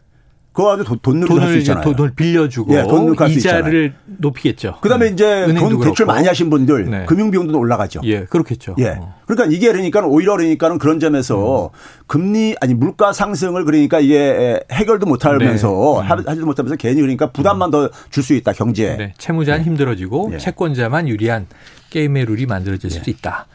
그거 0.53 0.73
아주 0.73 0.85
돈 1.03 1.21
넣고 1.21 1.39
할수 1.41 1.59
있잖아요. 1.59 1.85
돈을 1.85 2.15
빌려주고 2.17 2.75
예, 2.75 2.83
돈 2.83 3.15
이자를 3.31 3.95
높이겠죠. 4.07 4.79
그다음에 4.81 5.07
음. 5.07 5.13
이제 5.13 5.47
돈 5.55 5.81
대출 5.81 6.05
많이 6.05 6.27
하신 6.27 6.51
분들 6.51 6.91
네. 6.91 7.05
금융 7.07 7.31
비용도 7.31 7.57
올라가죠. 7.57 8.01
예, 8.05 8.25
그렇겠죠. 8.25 8.75
예. 8.79 8.97
어. 8.99 9.15
그러니까 9.27 9.55
이게 9.55 9.71
그러니까 9.71 10.05
오히려 10.07 10.37
그러니까는 10.37 10.79
그런 10.79 10.99
점에서 10.99 11.67
음. 11.67 11.79
금리 12.09 12.57
아니 12.61 12.75
물가 12.75 13.13
상승을 13.13 13.65
그러니까 13.65 14.01
이게 14.01 14.61
해결도 14.73 15.07
못 15.07 15.25
하면서 15.25 15.69
네. 16.03 16.13
음. 16.13 16.23
하지도 16.27 16.47
못하면서 16.47 16.75
괜히 16.77 17.03
그러니까 17.03 17.31
부담만 17.31 17.71
더줄 17.71 18.25
수 18.25 18.35
있다 18.35 18.53
경제에. 18.53 18.97
네. 18.97 19.15
채무자는 19.17 19.61
네. 19.61 19.65
힘들어지고 19.65 20.31
예. 20.33 20.39
채권자만 20.39 21.09
유리한 21.09 21.47
게임의 21.91 22.25
룰이 22.25 22.47
만들어질 22.47 22.91
예. 22.91 22.95
수도 22.95 23.11
있다. 23.11 23.47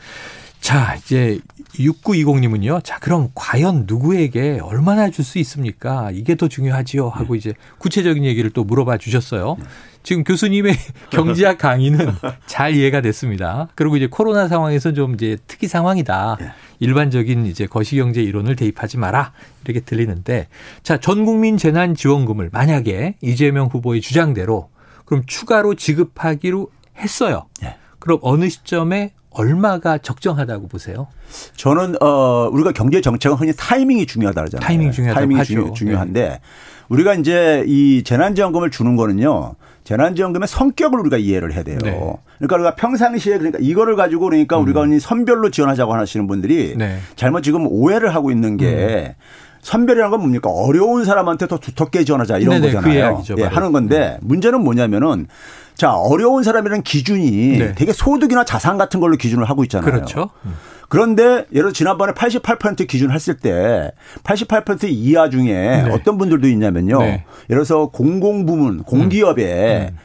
자, 0.64 0.96
이제 0.96 1.40
6920님은요. 1.74 2.82
자, 2.86 2.98
그럼 3.00 3.32
과연 3.36 3.84
누구에게 3.86 4.60
얼마나 4.64 5.10
줄 5.10 5.26
수 5.26 5.38
있습니까? 5.40 6.10
이게 6.12 6.36
더 6.36 6.48
중요하지요. 6.48 7.10
하고 7.10 7.36
이제 7.36 7.54
구체적인 7.80 8.24
얘기를 8.24 8.50
또 8.50 8.64
물어봐 8.64 8.98
주셨어요. 8.98 9.58
지금 10.04 10.24
교수님의 10.24 10.74
경제학 11.12 11.58
강의는 11.60 12.14
잘 12.46 12.76
이해가 12.76 13.02
됐습니다. 13.02 13.68
그리고 13.76 13.98
이제 13.98 14.08
코로나 14.08 14.48
상황에서 14.48 14.94
좀 14.94 15.16
이제 15.16 15.38
특이 15.48 15.68
상황이다. 15.68 16.38
일반적인 16.80 17.46
이제 17.46 17.66
거시경제 17.66 18.22
이론을 18.24 18.56
대입하지 18.56 18.98
마라. 18.98 19.34
이렇게 19.66 19.82
들리는데 19.82 20.48
자, 20.82 20.98
전 20.98 21.26
국민 21.26 21.58
재난 21.58 21.94
지원금을 21.94 22.52
만약에 22.54 23.16
이재명 23.22 23.68
후보의 23.68 24.00
주장대로 24.00 24.70
그럼 25.04 25.24
추가로 25.28 25.76
지급하기로 25.76 26.70
했어요. 27.00 27.48
그럼 28.00 28.20
어느 28.22 28.48
시점에 28.48 29.12
얼마가 29.34 29.98
적정하다고 29.98 30.68
보세요? 30.68 31.08
저는 31.56 31.96
어 32.02 32.50
우리가 32.52 32.72
경제 32.72 33.02
정책은 33.02 33.38
흔히 33.38 33.54
타이밍이 33.56 34.06
중요하다 34.06 34.42
그러잖아요. 34.42 34.66
타이밍 34.66 34.92
중요하다 34.92 35.20
타이밍이 35.20 35.44
중요, 35.44 35.74
중요 35.74 35.98
한데 35.98 36.30
네. 36.30 36.40
우리가 36.90 37.14
이제 37.16 37.64
이 37.68 38.04
재난지원금을 38.04 38.70
주는 38.72 38.96
거는요. 38.96 39.56
재난지원금의 39.84 40.48
성격을 40.48 41.00
우리가 41.00 41.18
이해를 41.18 41.54
해야 41.54 41.64
돼요. 41.64 41.78
네. 41.84 41.92
그러니까 42.38 42.56
우리가 42.56 42.76
평상시에 42.76 43.38
그러니까 43.38 43.60
이거를 43.62 43.96
가지고 43.96 44.26
그러니까 44.26 44.58
음. 44.58 44.64
우리가 44.64 44.86
선별로 45.00 45.50
지원하자고 45.50 45.94
하시는 45.94 46.28
분들이 46.28 46.76
네. 46.78 47.00
잘못 47.16 47.42
지금 47.42 47.68
오해를 47.68 48.14
하고 48.14 48.32
있는 48.32 48.58
게 48.58 49.16
음. 49.18 49.24
선별이라는 49.64 50.12
건 50.12 50.20
뭡니까? 50.20 50.50
어려운 50.50 51.06
사람한테 51.06 51.48
더 51.48 51.58
두텁게 51.58 52.04
지원하자 52.04 52.38
이런 52.38 52.62
네네, 52.62 52.68
그 52.68 52.76
거잖아요. 52.76 53.24
그 53.26 53.36
예, 53.40 53.44
하는 53.46 53.72
건데 53.72 54.20
음. 54.22 54.28
문제는 54.28 54.62
뭐냐면은 54.62 55.28
자, 55.76 55.94
어려운 55.94 56.44
사람이라는 56.44 56.84
기준이 56.84 57.58
네. 57.58 57.76
되게 57.76 57.94
소득이나 57.94 58.46
자산 58.46 58.78
같은 58.78 59.00
걸로 59.00 59.16
기준을 59.18 59.46
하고 59.50 59.64
있잖아요. 59.64 59.92
그렇죠. 59.92 60.30
음. 60.46 60.54
그런데 60.90 61.24
예를 61.24 61.46
들어 61.52 61.72
지난번에 61.72 62.14
88% 62.14 62.88
기준 62.88 63.12
했을 63.12 63.36
때 63.38 63.92
88% 64.24 64.84
이하 64.90 65.30
중에 65.30 65.52
네. 65.52 65.90
어떤 65.92 66.18
분들도 66.18 66.48
있냐면요. 66.48 67.00
네. 67.00 67.08
예를 67.50 67.64
들어서 67.64 67.88
공공부문, 67.88 68.84
공기업에 68.84 69.90
음. 69.92 69.98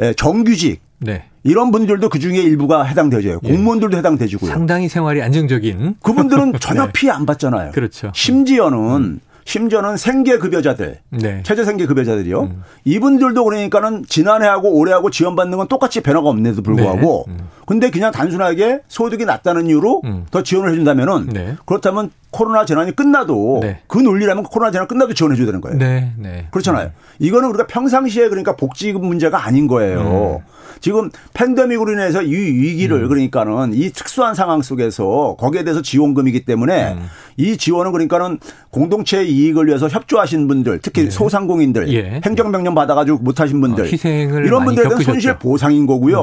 음. 0.00 0.12
정규직 0.16 0.82
네. 0.98 1.24
이런 1.44 1.70
분들도 1.70 2.08
그 2.08 2.18
중에 2.18 2.38
일부가 2.38 2.84
해당되죠. 2.84 3.40
예. 3.42 3.48
공무원들도 3.48 3.96
해당되지고요. 3.96 4.50
상당히 4.50 4.88
생활이 4.88 5.22
안정적인. 5.22 5.96
그분들은 6.02 6.54
전혀 6.60 6.86
네. 6.86 6.92
피해 6.92 7.12
안 7.12 7.26
받잖아요. 7.26 7.72
그렇죠. 7.72 8.10
심지어는 8.14 8.78
음. 8.78 9.20
심지어는 9.44 9.96
생계급여자들, 9.96 10.98
네. 11.10 11.42
최저생계급여자들이요. 11.42 12.40
음. 12.42 12.62
이분들도 12.84 13.44
그러니까는 13.44 14.04
지난해하고 14.08 14.70
올해하고 14.72 15.10
지원받는 15.10 15.58
건 15.58 15.68
똑같이 15.68 16.00
변화가 16.00 16.28
없는데도 16.28 16.62
불구하고, 16.62 17.24
네. 17.28 17.34
음. 17.34 17.48
근데 17.66 17.90
그냥 17.90 18.10
단순하게 18.10 18.80
소득이 18.88 19.24
낮다는 19.26 19.66
이유로 19.66 20.02
음. 20.04 20.26
더 20.30 20.42
지원을 20.42 20.70
해준다면은 20.70 21.28
네. 21.28 21.56
그렇다면 21.66 22.10
코로나 22.30 22.64
재난이 22.64 22.96
끝나도 22.96 23.60
네. 23.62 23.80
그 23.86 23.98
논리라면 23.98 24.44
코로나 24.44 24.72
재난 24.72 24.88
끝나도 24.88 25.14
지원해줘야 25.14 25.46
되는 25.46 25.60
거예요. 25.60 25.78
네. 25.78 26.12
네. 26.16 26.46
그렇잖아요. 26.50 26.90
이거는 27.18 27.48
우리가 27.50 27.66
평상시에 27.66 28.28
그러니까 28.28 28.56
복지금 28.56 29.02
문제가 29.06 29.46
아닌 29.46 29.66
거예요. 29.68 30.42
음. 30.74 30.78
지금 30.80 31.10
팬데믹으로 31.34 31.92
인해서 31.92 32.22
이 32.22 32.34
위기를 32.34 33.02
음. 33.02 33.08
그러니까는 33.08 33.74
이 33.74 33.90
특수한 33.90 34.34
상황 34.34 34.62
속에서 34.62 35.36
거기에 35.38 35.64
대해서 35.64 35.82
지원금이기 35.82 36.44
때문에 36.44 36.94
음. 36.94 37.06
이 37.36 37.56
지원은 37.56 37.92
그러니까는 37.92 38.38
공동체 38.70 39.24
이익을 39.24 39.66
위해서 39.66 39.88
협조하신 39.88 40.46
분들 40.48 40.80
특히 40.82 41.04
네. 41.04 41.10
소상공인들 41.10 41.92
예. 41.92 42.20
행정명령 42.24 42.74
받아가지고 42.74 43.18
못하신 43.18 43.60
분들 43.60 43.84
어, 43.84 43.86
희생을 43.86 44.46
이런 44.46 44.64
분들에 44.64 44.88
대한 44.88 45.02
손실 45.02 45.36
보상인 45.38 45.86
거고요. 45.86 46.22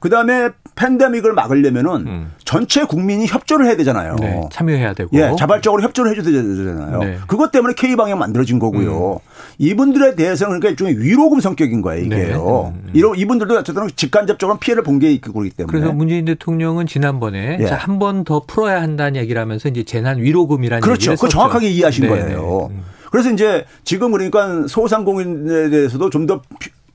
그 0.00 0.10
다음에 0.10 0.50
팬데믹을 0.74 1.32
막으려면은 1.32 1.90
음. 2.06 2.32
전체 2.44 2.84
국민이 2.84 3.26
협조를 3.26 3.66
해야 3.66 3.76
되잖아요. 3.76 4.16
네. 4.20 4.40
참여해야 4.50 4.94
되고. 4.94 5.10
예, 5.14 5.34
자발적으로 5.38 5.82
협조를 5.82 6.16
해줘야 6.16 6.42
되잖아요. 6.42 6.98
네. 7.00 7.18
그것 7.26 7.52
때문에 7.52 7.74
K 7.76 7.96
방향 7.96 8.18
만들어진 8.18 8.58
거고요. 8.58 9.14
음. 9.14 9.18
이분들에 9.58 10.14
대해서는 10.14 10.58
그러니까 10.58 10.70
일종의 10.70 10.98
위로금 10.98 11.40
성격인 11.40 11.82
거예요, 11.82 12.04
이게요. 12.06 12.72
네. 12.92 13.02
음. 13.02 13.14
이분들도 13.16 13.58
어쨌든 13.58 13.82
직간접적으로 13.96 14.58
피해를 14.58 14.82
본게 14.82 15.18
그렇기 15.20 15.50
때문에. 15.50 15.70
그래서 15.70 15.92
문재인 15.92 16.24
대통령은 16.24 16.86
지난번에 16.86 17.58
예. 17.60 17.66
한번 17.66 18.24
더 18.24 18.42
풀어야 18.46 18.82
한다는 18.82 19.20
얘기를 19.20 19.40
하면서 19.40 19.68
이제 19.68 19.82
재난 19.82 20.18
위로금이라는 20.18 20.80
그렇죠. 20.80 21.14
그 21.16 21.28
정확하게 21.28 21.68
이해하신 21.68 22.06
네네. 22.06 22.20
거예요. 22.20 22.68
음. 22.70 22.82
그래서 23.10 23.30
이제 23.30 23.64
지금 23.84 24.12
그러니까 24.12 24.66
소상공인에 24.68 25.70
대해서도 25.70 26.10
좀더 26.10 26.42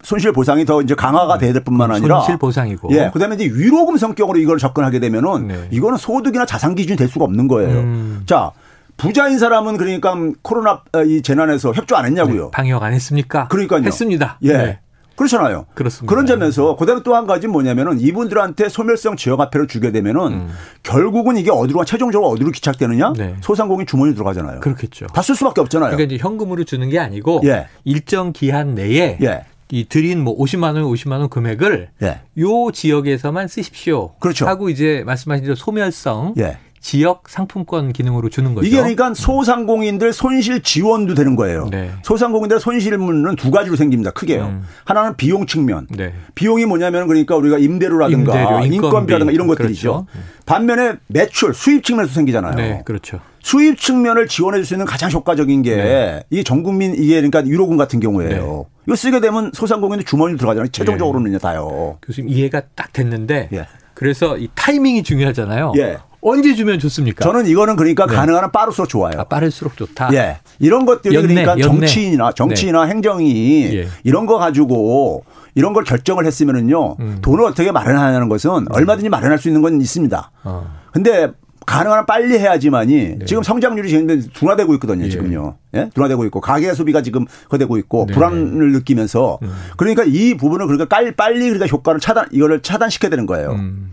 손실 0.02 0.32
보상이 0.32 0.66
더 0.66 0.82
이제 0.82 0.96
강화가 0.96 1.38
돼야 1.38 1.52
될 1.52 1.64
뿐만 1.64 1.92
아니라 1.92 2.20
손실 2.20 2.38
보상이고 2.38 2.90
예 2.92 3.10
그다음에 3.12 3.36
이제 3.36 3.46
위로금 3.46 3.98
성격으로 3.98 4.40
이걸 4.40 4.58
접근하게 4.58 5.00
되면은 5.00 5.48
네. 5.48 5.68
이거는 5.72 5.98
소득이나 5.98 6.46
자산 6.46 6.76
기준이 6.76 6.96
될 6.96 7.08
수가 7.08 7.26
없는 7.26 7.48
거예요. 7.48 7.80
음. 7.80 8.24
자 8.26 8.52
부자인 8.98 9.40
사람은 9.40 9.78
그러니까 9.78 10.16
코로나 10.42 10.84
이 11.06 11.22
재난에서 11.22 11.74
협조 11.74 11.96
안 11.96 12.06
했냐고요. 12.06 12.46
네, 12.46 12.52
방역 12.52 12.84
안 12.84 12.94
했습니까? 12.94 13.48
그러니까요. 13.50 13.84
했습니다. 13.84 14.38
예. 14.44 14.54
네. 14.54 14.80
그렇잖아요. 15.16 15.66
그렇습니다. 15.74 16.10
그런 16.12 16.26
점에서 16.26 16.76
그다음에 16.76 17.02
또 17.04 17.16
한 17.16 17.26
가지 17.28 17.48
뭐냐면은 17.48 18.00
이분들한테 18.02 18.68
소멸성 18.70 19.16
지역화폐를 19.16 19.68
주게 19.68 19.92
되면은 19.92 20.22
음. 20.34 20.50
결국은 20.84 21.38
이게 21.38 21.50
어디로 21.52 21.86
최종적으로 21.86 22.30
어디로 22.32 22.52
기착되느냐? 22.52 23.14
네. 23.18 23.36
소상공인 23.42 23.88
주머니 23.88 24.14
들어가잖아요. 24.14 24.60
그렇겠죠. 24.60 25.08
다 25.08 25.22
쓸 25.22 25.36
수밖에 25.36 25.62
없잖아요. 25.62 25.92
그러니까 25.96 26.14
이제 26.14 26.22
현금으로 26.22 26.64
주는 26.66 26.90
게 26.90 27.00
아니고 27.00 27.42
예. 27.46 27.68
일정 27.86 28.34
기한 28.34 28.76
내에 28.76 29.18
예. 29.22 29.46
이 29.72 29.86
드린 29.90 30.22
뭐 30.24 30.38
50만 30.38 30.76
원, 30.76 30.84
50만 30.84 31.20
원 31.20 31.30
금액을 31.30 31.90
예. 32.04 32.20
요 32.40 32.72
지역에서만 32.72 33.48
쓰십시오. 33.48 34.14
그렇죠. 34.20 34.46
하고 34.48 34.70
이제 34.70 35.02
말씀하신 35.06 35.44
대로 35.46 35.56
소멸성 35.56 36.36
예. 36.38 36.58
지역 36.86 37.24
상품권 37.30 37.94
기능으로 37.94 38.30
주는 38.30 38.54
거죠. 38.54 38.68
이게 38.68 38.78
그러니까 38.78 39.12
소상공인들 39.16 40.14
손실 40.14 40.62
지원도 40.62 41.16
되는 41.16 41.36
거예요. 41.36 41.68
네. 41.72 41.90
소상공인들 42.04 42.60
손실은 42.60 43.36
두 43.38 43.50
가지로 43.50 43.76
생깁니다. 43.76 44.12
크게요. 44.12 44.44
음. 44.44 44.64
하나는 44.84 45.18
비용 45.18 45.48
측면. 45.48 45.88
네. 45.90 46.14
비용이 46.36 46.68
뭐냐면 46.68 47.08
그러니까 47.08 47.38
우리가 47.38 47.58
임대료라든가 47.58 48.62
임대료, 48.62 48.76
인건비 48.76 49.12
라든가 49.12 49.32
이런 49.32 49.48
것들이죠. 49.48 50.06
그렇죠. 50.06 50.22
반면에 50.46 50.98
매출, 51.08 51.56
수입 51.56 51.84
측면에서 51.84 52.14
생기잖아요. 52.14 52.54
네, 52.54 52.84
그렇죠. 52.86 53.20
수입 53.42 53.80
측면을 53.80 54.28
지원해 54.28 54.60
줄 54.60 54.66
수 54.66 54.76
있는 54.76 54.86
가장 54.86 55.10
효과적인 55.12 55.64
게 55.64 55.76
네. 55.76 56.24
이게 56.30 56.44
전 56.44 56.62
국민 56.62 56.94
이게 56.94 57.16
그러니까 57.16 57.48
유로금 57.48 57.78
같은 57.78 58.00
경우에요. 58.00 58.30
네. 58.30 58.64
이거 58.86 58.96
쓰게 58.96 59.22
되면 59.22 59.50
소상공인들 59.56 60.06
주머니 60.06 60.38
들어가잖아요. 60.38 60.70
최종적으로는 60.70 61.32
네. 61.32 61.40
다요. 61.40 61.98
교수님 62.06 62.30
이해가 62.30 62.62
딱 62.76 62.94
됐는데 62.94 63.50
예. 63.54 63.66
그래서 63.96 64.38
이 64.38 64.48
타이밍이 64.54 65.02
중요하잖아요. 65.04 65.74
예. 65.78 65.98
언제 66.22 66.56
주면 66.56 66.80
좋습니까? 66.80 67.24
저는 67.24 67.46
이거는 67.48 67.76
그러니까 67.76 68.08
네. 68.08 68.16
가능한 68.16 68.44
한 68.44 68.52
빠를수록 68.52 68.90
좋아요. 68.90 69.14
아, 69.18 69.24
빠를수록 69.24 69.78
좋다. 69.78 70.14
예. 70.14 70.38
이런 70.60 70.86
것들이 70.86 71.16
연내, 71.16 71.28
그러니까 71.28 71.52
연내. 71.52 71.88
정치인이나 71.88 72.32
정치나 72.32 72.86
네. 72.86 72.92
행정이 72.92 73.76
예. 73.76 73.88
이런 74.04 74.26
거 74.26 74.38
가지고 74.38 75.24
이런 75.54 75.74
걸 75.74 75.84
결정을 75.84 76.26
했으면은요. 76.26 76.96
음. 77.00 77.20
돈을 77.22 77.46
어떻게 77.46 77.72
마련하냐는 77.72 78.28
것은 78.28 78.66
네. 78.66 78.66
얼마든지 78.72 79.10
마련할 79.10 79.38
수 79.38 79.48
있는 79.50 79.62
건 79.62 79.80
있습니다. 79.80 80.32
어. 80.44 80.68
근데 80.92 81.32
가능한 81.66 82.00
한 82.00 82.06
빨리 82.06 82.38
해야지만이 82.38 83.16
네. 83.20 83.26
지금 83.26 83.44
성장률이 83.44 83.90
지금 83.90 84.22
둔화되고 84.34 84.74
있거든요, 84.76 85.06
예. 85.06 85.10
지금요. 85.10 85.58
예? 85.76 85.90
둔화되고 85.94 86.26
있고 86.26 86.42
가계 86.42 86.74
소비가 86.74 87.02
지금 87.02 87.26
거되고 87.50 87.78
있고 87.78 88.06
네. 88.08 88.14
불안을 88.14 88.72
느끼면서 88.72 89.40
음. 89.42 89.52
그러니까 89.78 90.04
이 90.06 90.36
부분을 90.36 90.68
그러니까 90.68 90.88
빨리 90.94 91.12
빨리 91.12 91.40
그러니까 91.46 91.68
효과를 91.68 92.00
차단 92.00 92.28
이거를 92.32 92.62
차단시켜야 92.62 93.10
되는 93.10 93.26
거예요. 93.26 93.52
음. 93.52 93.92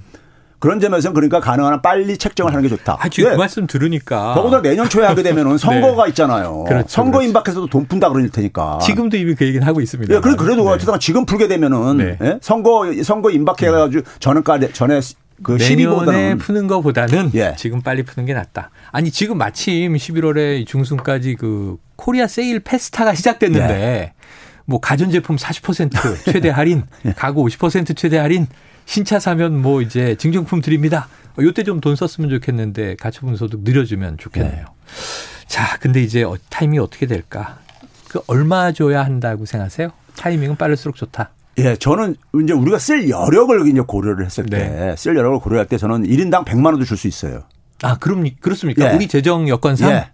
그런 0.63 0.79
점에서는 0.79 1.13
그러니까 1.13 1.41
가능한 1.41 1.73
한 1.73 1.83
빨리 1.83 2.17
책정을 2.17 2.53
하는 2.53 2.63
게 2.63 2.69
좋다. 2.69 2.97
아, 3.01 3.09
지금 3.09 3.33
그 3.33 3.37
말씀 3.37 3.67
들으니까. 3.67 4.35
더구나 4.37 4.63
내년 4.63 4.89
초에 4.89 5.05
하게 5.05 5.25
되면은 5.25 5.53
네. 5.59 5.59
선거가 5.59 6.05
네. 6.05 6.11
있잖아요. 6.11 6.63
그렇죠, 6.69 6.87
선거 6.89 7.19
그렇죠. 7.19 7.27
임박해서도 7.29 7.67
돈 7.67 7.87
푼다 7.87 8.11
그럴 8.11 8.29
테니까. 8.31 8.79
지금도 8.81 9.17
이미 9.17 9.35
그 9.35 9.45
얘기는 9.45 9.67
하고 9.67 9.81
있습니다. 9.81 10.15
예, 10.15 10.21
그래도 10.21 10.63
네. 10.65 10.71
어쨌든 10.71 11.01
지금 11.01 11.27
풀게 11.27 11.49
되면은 11.49 11.97
네. 11.97 12.19
예? 12.23 12.39
선거 12.41 12.93
선거 13.03 13.31
임박해가지고 13.33 14.05
전에까지 14.21 14.73
전에 14.73 15.01
그 15.43 15.57
12보다는 15.57 16.39
푸는 16.39 16.67
것보다는 16.67 17.31
예. 17.35 17.55
지금 17.59 17.83
빨리 17.83 18.03
푸는 18.03 18.27
게 18.27 18.35
낫다. 18.35 18.71
아니 18.91 19.11
지금 19.11 19.39
마침 19.39 19.95
11월에 19.95 20.67
중순까지 20.67 21.37
그 21.37 21.77
코리아 21.97 22.27
세일 22.27 22.61
페스타가 22.61 23.15
시작됐는데 23.15 23.75
예. 23.75 24.13
뭐 24.65 24.81
가전제품 24.81 25.37
40% 25.37 26.25
최대 26.33 26.49
할인, 26.51 26.85
예. 27.05 27.13
가구 27.13 27.45
50% 27.45 27.97
최대 27.97 28.19
할인, 28.19 28.47
신차 28.87 29.19
사면 29.19 29.61
뭐 29.61 29.83
이제 29.83 30.15
증정품 30.17 30.61
드립니다. 30.61 31.09
요때 31.39 31.65
좀 31.65 31.81
돈 31.81 31.97
썼으면 31.97 32.31
좋겠는데 32.31 32.97
가처분 32.97 33.37
소득 33.37 33.63
늘려주면 33.63 34.19
좋겠네요. 34.19 34.53
네. 34.53 35.47
자, 35.47 35.79
근데 35.81 36.03
이제 36.03 36.23
어, 36.23 36.37
타이밍이 36.51 36.79
어떻게 36.79 37.07
될까? 37.07 37.59
그 38.09 38.21
얼마 38.27 38.73
줘야 38.73 39.05
한다고 39.05 39.47
생각하세요? 39.47 39.91
타이밍은 40.17 40.57
빠를수록 40.57 40.97
좋다. 40.97 41.31
예, 41.59 41.77
저는 41.77 42.17
이제 42.43 42.53
우리가 42.53 42.79
쓸 42.79 43.09
여력을 43.11 43.69
이제 43.69 43.81
고려를 43.81 44.25
했을 44.25 44.47
때, 44.47 44.95
쓸 44.97 45.13
네. 45.15 45.21
여력을 45.21 45.39
고려할 45.41 45.67
때 45.67 45.77
저는 45.77 46.05
1인당 46.05 46.45
100만 46.45 46.67
원도 46.67 46.85
줄 46.85 46.97
수 46.97 47.09
있어요. 47.09 47.43
아, 47.83 47.99
그럼 47.99 48.25
그렇습니까? 48.41 48.91
예. 48.91 48.97
우리 48.97 49.09
재정 49.09 49.49
여건상 49.49 49.91
예. 49.91 50.11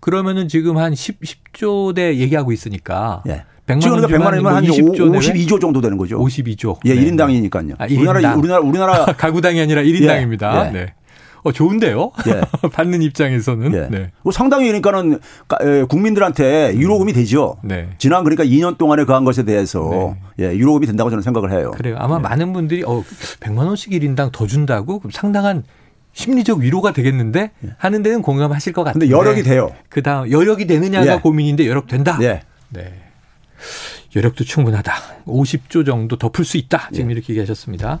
그러면은 0.00 0.46
지금 0.48 0.76
한 0.76 0.94
10, 0.94 1.20
10조 1.20 1.94
대 1.94 2.16
얘기하고 2.18 2.52
있으니까 2.52 3.22
예. 3.28 3.44
100만 3.66 3.90
원 3.90 4.02
100만 4.02 4.24
원이면 4.26 4.54
한 4.54 4.64
20조 4.64 4.96
52조 5.18 5.60
정도 5.60 5.80
되는 5.80 5.96
거죠. 5.96 6.18
52조. 6.20 6.78
예, 6.84 6.94
네. 6.94 7.00
1인당이니까요. 7.10 7.74
아, 7.78 7.88
1인당. 7.88 7.98
우리나라 7.98 8.34
우리나라 8.36 8.60
우리나라 8.60 9.04
가구당이 9.16 9.60
아니라 9.60 9.82
1인당입니다. 9.82 10.64
예, 10.64 10.68
예. 10.68 10.70
네. 10.72 10.94
어, 11.46 11.52
좋은데요? 11.52 12.10
예. 12.26 12.40
받는 12.72 13.02
입장에서는. 13.02 13.72
예. 13.74 13.88
네. 13.88 14.10
뭐 14.22 14.32
상당히 14.32 14.66
그러니까는 14.66 15.20
국민들한테 15.88 16.74
유로금이 16.76 17.12
되죠. 17.12 17.56
네. 17.62 17.88
지난 17.98 18.24
그러니까 18.24 18.44
2년 18.44 18.76
동안에 18.78 19.04
그한 19.04 19.24
것에 19.24 19.44
대해서 19.44 19.88
네. 20.38 20.46
예, 20.50 20.56
유로금이 20.56 20.86
된다고 20.86 21.10
저는 21.10 21.22
생각을 21.22 21.52
해요. 21.52 21.70
그래요. 21.76 21.96
아마 21.98 22.16
네. 22.16 22.22
많은 22.22 22.52
분들이 22.52 22.82
어, 22.84 23.04
100만 23.40 23.58
원씩 23.66 23.92
1인당 23.92 24.32
더 24.32 24.46
준다고? 24.46 24.98
그럼 24.98 25.10
상당한 25.12 25.62
심리적 26.14 26.58
위로가 26.58 26.92
되겠는데 26.92 27.50
예. 27.64 27.68
하는 27.78 28.02
데는 28.02 28.22
공감하실 28.22 28.72
것 28.72 28.82
같은데. 28.84 29.06
근데 29.06 29.16
여력이 29.16 29.42
돼요. 29.42 29.70
그다음 29.88 30.30
여력이 30.30 30.66
되느냐가 30.66 31.14
예. 31.14 31.18
고민인데 31.20 31.68
여력 31.68 31.86
된다. 31.86 32.18
예. 32.22 32.40
네. 32.70 32.92
여력도 34.16 34.44
충분하다. 34.44 34.92
50조 35.26 35.84
정도 35.84 36.16
더 36.16 36.30
풀 36.30 36.44
수 36.44 36.56
있다. 36.56 36.88
지금 36.92 37.10
예. 37.10 37.14
이렇게 37.14 37.32
얘기하셨습니다. 37.34 38.00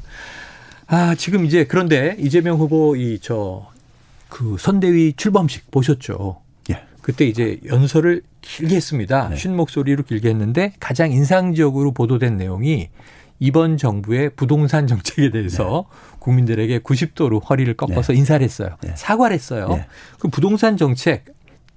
아, 0.88 1.14
지금 1.16 1.44
이제 1.44 1.64
그런데 1.64 2.16
이재명 2.18 2.58
후보 2.58 2.96
이 2.96 3.18
저 3.20 3.66
그 4.28 4.56
선대위 4.58 5.14
출범식 5.16 5.70
보셨죠? 5.70 6.40
예. 6.70 6.82
그때 7.00 7.24
이제 7.26 7.60
연설을 7.64 8.22
길게 8.42 8.74
했습니다. 8.74 9.28
네. 9.28 9.36
쉰 9.36 9.52
목소리로 9.52 10.02
길게 10.02 10.28
했는데 10.28 10.72
가장 10.80 11.12
인상적으로 11.12 11.92
보도된 11.92 12.36
내용이 12.36 12.88
이번 13.38 13.76
정부의 13.76 14.30
부동산 14.30 14.88
정책에 14.88 15.30
대해서 15.30 15.86
네. 15.88 16.16
국민들에게 16.18 16.80
90도로 16.80 17.40
허리를 17.48 17.72
꺾어서 17.74 18.12
네. 18.12 18.18
인사를 18.18 18.44
했어요. 18.44 18.76
네. 18.82 18.92
사과를 18.96 19.32
했어요. 19.34 19.68
네. 19.68 19.86
그 20.18 20.28
부동산 20.28 20.76
정책 20.76 21.24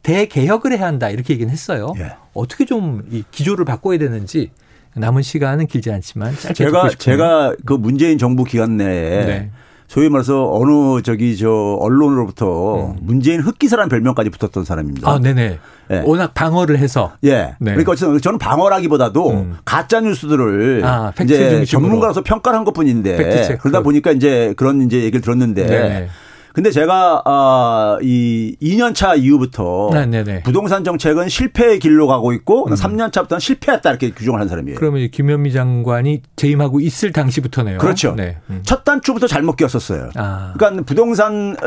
대개혁을 0.02 0.72
해야 0.76 0.88
한다 0.88 1.10
이렇게 1.12 1.34
얘기는 1.36 1.52
했어요. 1.52 1.94
예. 1.98 2.14
어떻게 2.34 2.66
좀 2.66 3.06
이 3.12 3.24
기조를 3.32 3.64
바꿔야 3.64 4.00
되는지 4.00 4.50
남은 4.96 5.22
시간은 5.22 5.68
길지 5.68 5.92
않지만 5.92 6.36
짧게 6.36 6.54
제가 6.54 6.90
제가 6.98 7.56
그 7.66 7.74
문재인 7.74 8.18
정부 8.18 8.44
기간 8.44 8.78
내에 8.78 9.26
네. 9.26 9.52
소위 9.88 10.08
말해서 10.08 10.52
어느 10.54 11.02
저기 11.02 11.36
저 11.36 11.50
언론으로부터 11.50 12.92
음. 12.92 12.98
문재인 13.02 13.42
흑기사라는 13.42 13.90
별명까지 13.90 14.30
붙었던 14.30 14.64
사람입니다. 14.64 15.10
아, 15.10 15.20
네네. 15.20 15.58
예. 15.92 16.04
워낙 16.06 16.36
방어를 16.36 16.78
해서. 16.78 17.14
예. 17.24 17.56
네. 17.60 17.76
그러니까 17.76 17.96
저는 17.96 18.38
방어라기보다도 18.38 19.30
음. 19.32 19.58
가짜 19.66 20.00
뉴스들을 20.00 20.84
아, 20.86 21.12
이제 21.22 21.66
전문가로서 21.66 22.22
평가를 22.22 22.60
한 22.60 22.66
것뿐인데 22.66 23.58
그러다 23.60 23.82
보니까 23.82 24.12
이제 24.12 24.54
그런 24.58 24.84
이제 24.84 24.98
얘기를 25.02 25.22
들었는데. 25.22 25.66
네네. 25.66 26.10
근데 26.54 26.72
제가 26.72 27.22
어, 27.26 27.98
이 28.02 28.56
2년 28.62 28.96
차 28.96 29.16
이후부터 29.16 29.90
네네네. 29.94 30.24
네, 30.24 30.34
네. 30.34 30.44
부동산 30.44 30.84
정책은 30.84 31.30
실패의 31.30 31.80
길로 31.80 32.08
가고 32.08 32.34
있고 32.34 32.68
음. 32.68 32.74
3년 32.74 33.12
차부터는 33.12 33.40
실패했다 33.40 33.90
이렇게 33.90 34.12
규정을 34.12 34.40
한 34.40 34.48
사람이에요. 34.48 34.78
그러면 34.80 35.10
김현미 35.12 35.52
장관이 35.54 36.22
재임하고 36.36 36.80
있을 36.80 37.12
당시부터네요. 37.12 37.78
그렇죠. 37.78 38.16
네. 38.16 38.38
음. 38.50 38.62
첫 38.64 38.84
단추부터 38.84 39.28
잘못 39.28 39.56
끼었었어요. 39.58 40.10
아. 40.16 40.54
그러니까 40.58 40.84
부동산을 40.86 41.58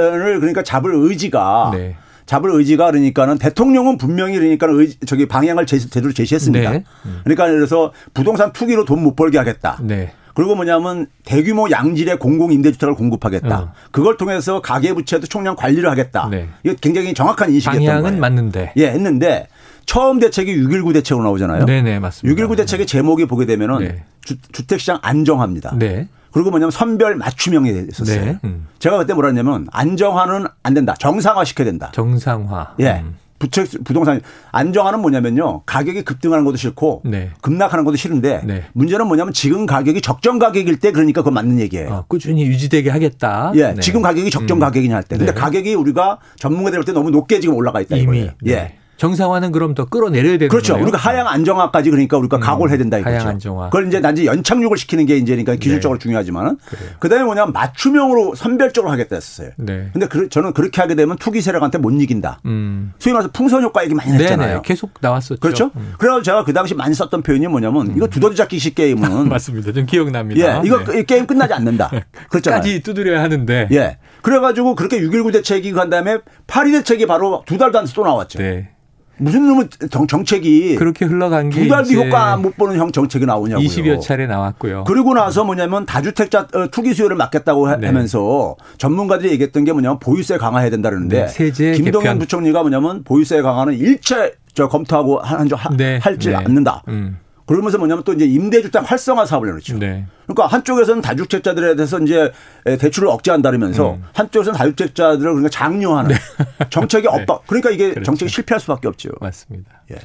그러니까 0.41 0.63
잡을 0.63 0.93
의지가 0.95 1.71
네. 1.75 1.97
잡을 2.27 2.51
의지가 2.53 2.87
그러니까는 2.91 3.39
대통령은 3.39 3.99
분명히 3.99 4.39
그러니까 4.39 4.67
의, 4.71 4.95
저기 5.07 5.27
방향을 5.27 5.67
제시, 5.67 5.91
제대로 5.91 6.13
제시했습니다. 6.13 6.71
네. 6.71 6.85
음. 7.07 7.21
그러니까 7.25 7.47
그래서 7.49 7.93
부동산 8.15 8.53
투기로 8.53 8.85
돈 8.85 9.03
못 9.03 9.17
벌게 9.17 9.39
하겠다. 9.39 9.79
네. 9.83 10.13
그리고 10.35 10.55
뭐냐면 10.55 11.07
대규모 11.25 11.71
양질의 11.71 12.19
공공 12.19 12.53
임대주택을 12.53 12.95
공급하겠다. 12.95 13.59
어. 13.59 13.73
그걸 13.91 14.17
통해서 14.17 14.61
가계부채도 14.61 15.27
총량 15.27 15.57
관리를 15.57 15.91
하겠다. 15.91 16.29
네. 16.31 16.49
이거 16.65 16.75
굉장히 16.81 17.15
정확한 17.15 17.51
인식이었던 17.51 17.85
방향은 17.85 18.03
거예요. 18.03 18.21
맞는데. 18.21 18.73
예, 18.77 18.89
했는데 18.89 19.49
처음 19.87 20.19
대책이 20.21 20.57
6.19 20.57 20.93
대책으로 20.95 21.25
나오잖아요. 21.25 21.67
네네, 21.67 21.99
맞습니다. 21.99 22.43
6.19 22.43 22.57
대책의 22.57 22.87
제목이 22.87 23.27
보게 23.27 23.47
되면은 23.47 23.79
네. 23.81 24.05
주, 24.25 24.37
택시장 24.67 24.99
안정화입니다. 25.03 25.77
네. 25.79 26.09
그리고 26.33 26.51
뭐냐면 26.51 26.71
선별 26.71 27.17
맞춤형이 27.17 27.89
있었어요. 27.91 28.25
네. 28.25 28.39
음. 28.45 28.67
제가 28.79 28.99
그때 28.99 29.13
뭐라 29.13 29.29
했냐면 29.29 29.67
안정화는 29.71 30.47
안 30.63 30.75
된다. 30.75 30.95
정상화 30.99 31.45
시켜야 31.45 31.67
된다. 31.67 31.91
정상화. 31.93 32.75
예. 32.81 33.03
음. 33.05 33.17
부채 33.43 33.65
부동산 33.83 34.21
안정화는 34.53 35.01
뭐냐면요 35.01 35.63
가격이 35.67 36.03
급등하는 36.03 36.45
것도 36.45 36.57
싫고 36.57 37.03
네. 37.05 37.31
급락하는 37.41 37.85
것도 37.85 37.97
싫은데 37.97 38.43
네. 38.45 38.63
문제는 38.73 39.09
뭐냐면 39.09 39.33
지금 39.33 39.67
가격이 39.67 40.01
적정 40.01 40.39
가격일 40.39 40.79
때 40.79 40.93
그러니까 40.93 41.23
그건 41.23 41.35
맞는 41.35 41.59
얘기예요. 41.59 41.89
어, 41.91 42.05
꾸준히 42.07 42.47
유지되게 42.47 42.91
하겠다. 42.91 43.51
예, 43.57 43.73
네. 43.73 43.81
지금 43.81 44.01
가격이 44.01 44.31
적정 44.31 44.59
음. 44.59 44.61
가격이냐 44.61 44.95
할 44.95 45.03
때. 45.03 45.17
근데 45.17 45.33
네. 45.33 45.41
가격이 45.41 45.75
우리가 45.75 46.19
전문가들 46.37 46.79
볼때 46.79 46.93
너무 46.93 47.11
높게 47.11 47.41
지금 47.41 47.57
올라가 47.57 47.81
있다 47.81 47.97
이미. 47.97 48.07
거예요. 48.07 48.31
예. 48.47 48.77
네. 49.03 49.07
정상화는 49.07 49.51
그럼 49.51 49.75
더 49.75 49.85
끌어내려야 49.85 50.39
되는 50.39 50.49
그렇죠. 50.49 50.75
거예요? 50.75 50.85
우리가 50.85 50.97
하향 50.97 51.27
안정화까지 51.27 51.91
그러니까 51.91 52.19
우리가 52.19 52.37
음, 52.37 52.41
각오를 52.41 52.71
해야 52.71 52.79
된다 52.79 52.99
이거죠. 52.99 53.17
하향 53.17 53.29
안정화. 53.29 53.71
그걸 53.71 53.89
이제 53.89 54.01
단지 54.01 54.27
연착륙을 54.27 54.77
시키는 54.77 55.07
게 55.07 55.17
이제 55.17 55.33
그러니까 55.33 55.57
기술적으로 55.57 55.99
네. 55.99 56.03
중요하지만은 56.05 56.57
그다음에 57.01 57.25
뭐냐면 57.25 57.53
맞춤형으로 57.53 58.37
선별적으로 58.37 58.93
하겠다 58.93 59.17
했었어요. 59.17 59.51
네. 59.57 59.91
근데 59.93 60.07
그, 60.07 60.29
저는 60.29 60.53
그렇게 60.53 60.81
하게 60.81 60.95
되면 60.95 61.17
투기 61.17 61.41
세력한테 61.41 61.79
못 61.79 61.91
이긴다. 61.91 62.41
음. 62.47 62.93
소위 63.01 63.13
말해서 63.13 63.31
풍선 63.33 63.65
효과 63.65 63.83
얘기 63.83 63.95
많이 63.95 64.13
했잖아요. 64.13 64.49
네네. 64.49 64.61
계속 64.65 64.93
나왔었죠. 65.01 65.41
그렇죠. 65.41 65.73
음. 65.77 65.95
그래서 65.99 66.23
제가 66.23 66.45
그 66.45 66.53
당시 66.53 66.75
많이 66.75 66.95
썼던 66.95 67.23
표현이 67.23 67.49
뭐냐면 67.49 67.89
음. 67.89 67.95
이거 67.97 68.07
두더지 68.07 68.37
잡기식 68.37 68.77
게임은 68.77 69.27
맞습니다. 69.29 69.73
좀 69.73 69.85
기억납니다. 69.85 70.41
예, 70.41 70.63
이거 70.65 70.85
네. 70.85 71.03
게임 71.03 71.27
끝나지 71.27 71.53
않는다. 71.55 71.91
그렇잖아요. 72.31 72.61
까지 72.61 72.83
두드려야 72.83 73.21
하는데. 73.23 73.69
예. 73.73 73.99
그래가지고 74.23 74.77
그렇게 74.77 75.01
6.19 75.01 75.33
대책이 75.33 75.73
간 75.73 75.91
다음에 75.91 76.19
8.2 76.47 76.73
대책이 76.73 77.07
바로 77.07 77.43
두 77.47 77.59
달도 77.59 77.79
안 77.79 77.85
돼서 77.85 77.95
또 77.95 78.05
나왔죠. 78.05 78.39
네. 78.39 78.71
무슨 79.19 79.47
놈의 79.47 79.69
정책이 80.09 80.77
그렇게 80.77 81.05
흘러간 81.05 81.51
게 81.51 81.63
두달 81.63 81.85
뒤 81.85 81.97
효과 81.97 82.37
못 82.37 82.57
보는 82.57 82.77
형 82.77 82.91
정책이 82.93 83.27
나오냐고요. 83.27 83.67
20여 83.67 84.01
차례 84.01 84.27
나왔고요. 84.27 84.85
그리고 84.85 85.15
나서 85.15 85.45
뭐냐면 85.45 85.87
다주택자 85.87 86.49
어, 86.55 86.67
투기 86.71 86.95
수요를 86.95 87.17
막겠다고 87.17 87.77
네. 87.77 87.87
하면서 87.87 88.57
전문가들이 88.79 89.31
얘기했던 89.33 89.65
게 89.65 89.73
뭐냐면 89.73 89.99
보유세 89.99 90.39
강화해야 90.39 90.71
된다는데 90.71 91.23
네. 91.23 91.29
세제 91.29 91.73
김동연 91.73 92.03
개편. 92.03 92.19
부총리가 92.19 92.63
뭐냐면 92.63 93.05
보유세 93.05 93.43
강화는 93.43 93.75
일체 93.75 94.35
저 94.55 94.69
검토하고 94.69 95.21
한줄 95.21 95.59
네. 95.77 95.99
할지 96.03 96.31
네. 96.31 96.35
않는다. 96.37 96.83
음. 96.89 97.19
그러면서 97.47 97.79
뭐냐면 97.79 98.05
또 98.05 98.13
이제 98.13 98.25
임대주택 98.25 98.91
활성화 98.91 99.27
사업을 99.27 99.49
해놓죠. 99.49 99.79
네. 99.79 100.07
그러니까 100.27 100.47
한쪽에서는 100.47 101.03
다주택자들에 101.03 101.75
대해서 101.75 101.99
이제 101.99 102.33
대출을 102.65 103.09
억제한다면서 103.09 103.95
음. 103.95 104.05
한쪽에서는 104.13 104.57
다주택자들을 104.57 105.23
그러니까 105.23 105.49
장려하는 105.51 106.15
네. 106.15 106.17
정책이 106.71 107.09
네. 107.09 107.21
엇박. 107.21 107.47
그러니까 107.47 107.71
이게 107.71 107.91
그렇죠. 107.91 108.05
정책이 108.05 108.31
실패할 108.31 108.61
수밖에 108.61 108.89
없죠. 108.89 109.11
맞습니다. 109.21 109.83
예. 109.91 109.97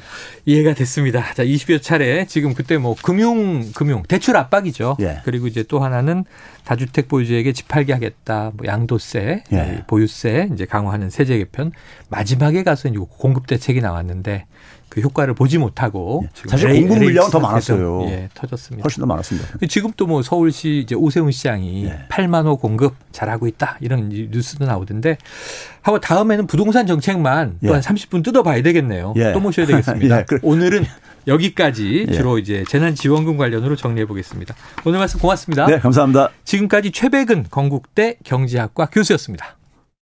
이해가 0.46 0.74
됐습니다. 0.74 1.34
자, 1.34 1.44
20여 1.44 1.82
차례 1.82 2.26
지금 2.26 2.54
그때 2.54 2.78
뭐 2.78 2.96
금융 3.02 3.72
금융 3.74 4.04
대출 4.04 4.36
압박이죠. 4.36 4.98
예. 5.02 5.22
그리고 5.24 5.48
이제 5.48 5.64
또 5.64 5.80
하나는 5.80 6.26
다주택 6.66 7.08
보유자에게 7.08 7.54
집 7.54 7.68
팔게 7.68 7.94
하겠다. 7.94 8.52
뭐 8.56 8.66
양도세, 8.66 9.44
예. 9.54 9.84
보유세 9.88 10.50
이제 10.54 10.66
강화하는 10.66 11.10
세제 11.10 11.38
개편 11.38 11.72
마지막에 12.10 12.64
가서 12.64 12.90
이제 12.90 12.98
공급 13.18 13.48
대책이 13.48 13.82
나왔는데 13.82 14.46
그그 14.98 15.02
효과를 15.02 15.34
보지 15.36 15.58
못하고 15.60 16.24
예. 16.26 16.50
사실 16.50 16.74
공급 16.74 16.98
물량은 17.00 17.30
더 17.30 17.40
많았어요. 17.40 18.04
예, 18.06 18.30
터졌습니다. 18.34 18.84
훨씬 18.84 19.02
더 19.02 19.06
많았습니다. 19.08 19.48
지금 19.70 19.92
또 19.96 20.08
뭐 20.08 20.22
서울시 20.22 20.80
이제 20.86 20.96
오세훈 20.96 21.32
시장이 21.32 21.84
예. 21.84 22.06
8만 22.10 22.46
호 22.46 22.56
공급 22.56 22.96
잘하고 23.12 23.46
있다 23.48 23.78
이런 23.82 24.08
뉴스도 24.08 24.64
나오던데 24.66 25.18
하고 25.82 26.00
다음에는 26.00 26.48
부동산 26.48 26.88
정책만 26.88 27.60
예. 27.62 27.68
또한 27.68 27.82
30분 27.82 28.24
뜯어봐야 28.24 28.62
되겠네요. 28.64 29.14
예. 29.18 29.34
또 29.34 29.42
모셔야 29.42 29.66
되겠습니다. 29.66 30.20
예. 30.20 30.26
오늘은 30.44 30.86
여기까지 31.28 32.08
주로 32.14 32.40
이제 32.40 32.64
재난지원금 32.70 33.36
관련으로 33.36 33.76
정리해 33.76 34.06
보겠습니다. 34.06 34.56
오늘 34.86 35.00
말씀 35.00 35.20
고맙습니다. 35.20 35.66
네, 35.66 35.78
감사합니다. 35.80 36.30
지금까지 36.46 36.92
최백은 36.92 37.48
건국대 37.52 38.16
경제학과 38.24 38.86
교수였습니다. 38.86 39.57